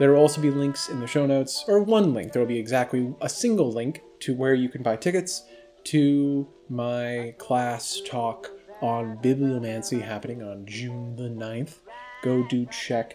[0.00, 2.32] There will also be links in the show notes, or one link.
[2.32, 5.44] There will be exactly a single link to where you can buy tickets
[5.84, 8.50] to my class talk
[8.80, 11.76] on bibliomancy happening on June the 9th.
[12.24, 13.14] Go do check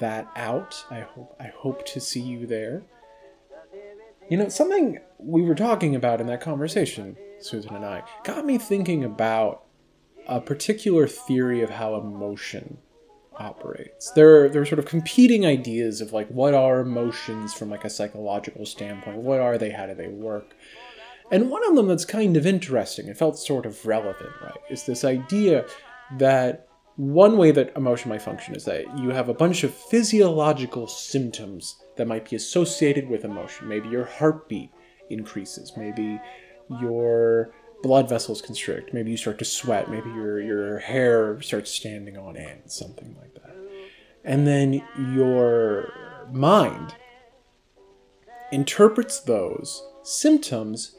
[0.00, 0.84] that out.
[0.90, 2.82] I hope I hope to see you there.
[4.28, 8.58] You know, something we were talking about in that conversation, Susan and I, got me
[8.58, 9.64] thinking about
[10.26, 12.78] a particular theory of how emotion
[13.36, 14.10] operates.
[14.12, 17.90] There, there are sort of competing ideas of like what are emotions from like a
[17.90, 19.18] psychological standpoint.
[19.18, 19.70] What are they?
[19.70, 20.54] How do they work?
[21.32, 24.84] And one of them that's kind of interesting, it felt sort of relevant, right, is
[24.84, 25.64] this idea
[26.18, 26.66] that
[27.00, 31.82] one way that emotion might function is that you have a bunch of physiological symptoms
[31.96, 33.66] that might be associated with emotion.
[33.68, 34.70] Maybe your heartbeat
[35.08, 36.20] increases, maybe
[36.78, 42.18] your blood vessels constrict, maybe you start to sweat, maybe your, your hair starts standing
[42.18, 43.56] on end, something like that.
[44.22, 44.82] And then
[45.14, 45.94] your
[46.30, 46.94] mind
[48.52, 50.96] interprets those symptoms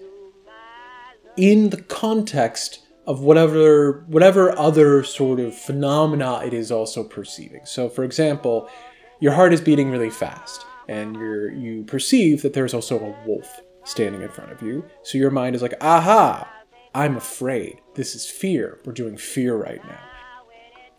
[1.38, 7.59] in the context of whatever whatever other sort of phenomena it is also perceiving.
[7.66, 8.70] So for example,
[9.20, 13.62] your heart is beating really fast and you you perceive that there's also a wolf
[13.84, 14.86] standing in front of you.
[15.03, 16.49] So your mind is like, "Aha,
[16.95, 17.82] I'm afraid.
[17.95, 18.80] This is fear.
[18.86, 20.03] We're doing fear right now."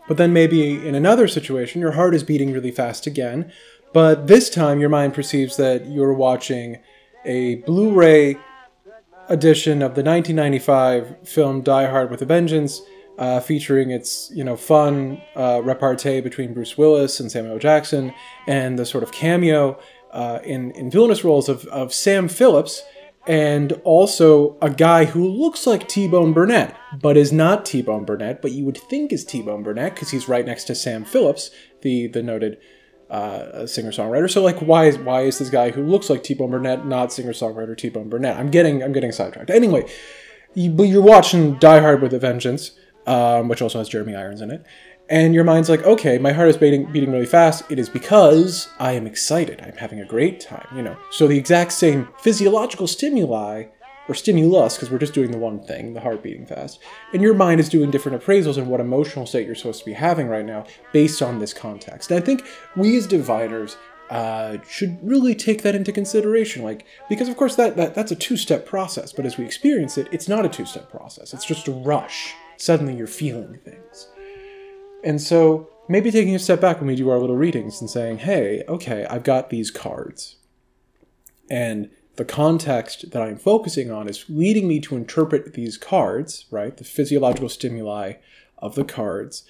[0.07, 3.51] But then maybe in another situation, your heart is beating really fast again,
[3.95, 6.79] but this time your mind perceives that you're watching
[7.25, 8.37] a Blu-ray
[9.33, 12.83] edition of the 1995 film Die Hard with a Vengeance,
[13.19, 18.15] uh, featuring its you know fun uh, repartee between Bruce Willis and Samuel Jackson,
[18.47, 19.79] and the sort of cameo
[20.13, 22.83] uh, in in villainous roles of of Sam Phillips,
[23.27, 28.05] and also a guy who looks like T Bone Burnett, but is not T Bone
[28.05, 31.05] Burnett, but you would think is T Bone Burnett because he's right next to Sam
[31.05, 32.59] Phillips, the the noted
[33.13, 34.31] uh, singer songwriter.
[34.31, 37.13] So like, why is why is this guy who looks like T Bone Burnett not
[37.13, 38.39] singer songwriter T Bone Burnett?
[38.39, 39.51] I'm getting I'm getting sidetracked.
[39.51, 39.87] Anyway,
[40.55, 42.73] you, you're watching Die Hard with a Vengeance,
[43.07, 44.65] um, which also has Jeremy Irons in it,
[45.11, 47.71] and your mind's like, okay, my heart is beating beating really fast.
[47.71, 49.61] It is because I am excited.
[49.61, 50.67] I'm having a great time.
[50.75, 53.65] You know, so the exact same physiological stimuli
[54.09, 56.81] or stimulus, because we're just doing the one thing, the heart beating fast.
[57.13, 59.93] And your mind is doing different appraisals and what emotional state you're supposed to be
[59.93, 62.11] having right now based on this context.
[62.11, 62.45] And I think
[62.77, 63.77] we as diviners
[64.11, 66.63] uh, should really take that into consideration.
[66.63, 70.09] Like, because of course that, that that's a two-step process, but as we experience it,
[70.11, 71.33] it's not a two-step process.
[71.33, 72.35] It's just a rush.
[72.57, 74.09] Suddenly you're feeling things.
[75.05, 78.19] And so maybe taking a step back when we do our little readings and saying,
[78.19, 80.37] hey, okay, I've got these cards.
[81.51, 86.77] And the context that I'm focusing on is leading me to interpret these cards, right?
[86.77, 88.15] The physiological stimuli
[88.59, 89.45] of the cards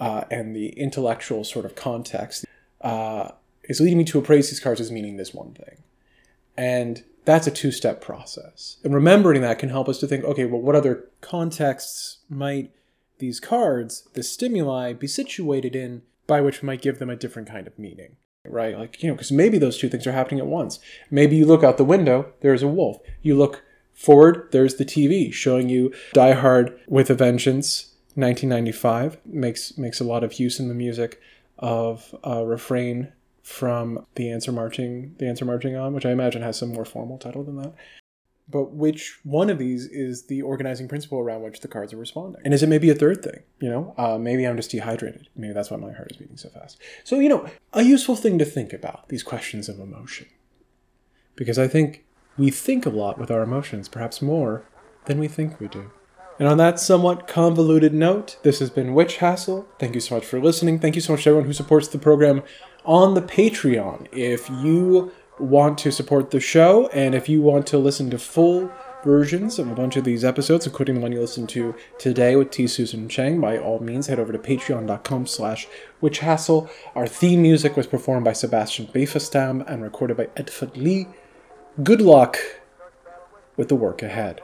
[0.00, 2.44] uh, and the intellectual sort of context
[2.80, 3.30] uh,
[3.64, 5.82] is leading me to appraise these cards as meaning this one thing.
[6.56, 8.78] And that's a two step process.
[8.82, 12.72] And remembering that can help us to think okay, well, what other contexts might
[13.18, 17.48] these cards, the stimuli, be situated in by which we might give them a different
[17.48, 18.16] kind of meaning?
[18.44, 18.78] Right?
[18.78, 20.78] Like, you know, because maybe those two things are happening at once.
[21.10, 22.98] Maybe you look out the window, there's a wolf.
[23.22, 23.62] You look
[23.92, 29.18] forward, there's the TV showing you Die Hard with a Vengeance, 1995.
[29.26, 31.20] Makes makes a lot of use in the music
[31.58, 33.12] of a refrain
[33.42, 37.18] from the answer marching, the answer marching on, which I imagine has some more formal
[37.18, 37.74] title than that
[38.50, 42.40] but which one of these is the organizing principle around which the cards are responding?
[42.44, 43.42] And is it maybe a third thing?
[43.60, 45.28] You know, uh, maybe I'm just dehydrated.
[45.36, 46.78] Maybe that's why my heart is beating so fast.
[47.04, 50.26] So, you know, a useful thing to think about these questions of emotion.
[51.36, 52.04] Because I think
[52.36, 54.64] we think a lot with our emotions, perhaps more
[55.06, 55.90] than we think we do.
[56.38, 59.68] And on that somewhat convoluted note, this has been Witch Hassle.
[59.78, 60.78] Thank you so much for listening.
[60.78, 62.42] Thank you so much to everyone who supports the program
[62.86, 64.08] on the Patreon.
[64.10, 68.70] If you want to support the show, and if you want to listen to full
[69.02, 72.50] versions of a bunch of these episodes, including the one you listened to today with
[72.50, 72.66] T.
[72.66, 75.66] Susan Chang, by all means, head over to patreon.com slash
[76.02, 76.68] witchhassle.
[76.94, 81.08] Our theme music was performed by Sebastian Befestam and recorded by Edford Lee.
[81.82, 82.38] Good luck
[83.56, 84.42] with the work ahead.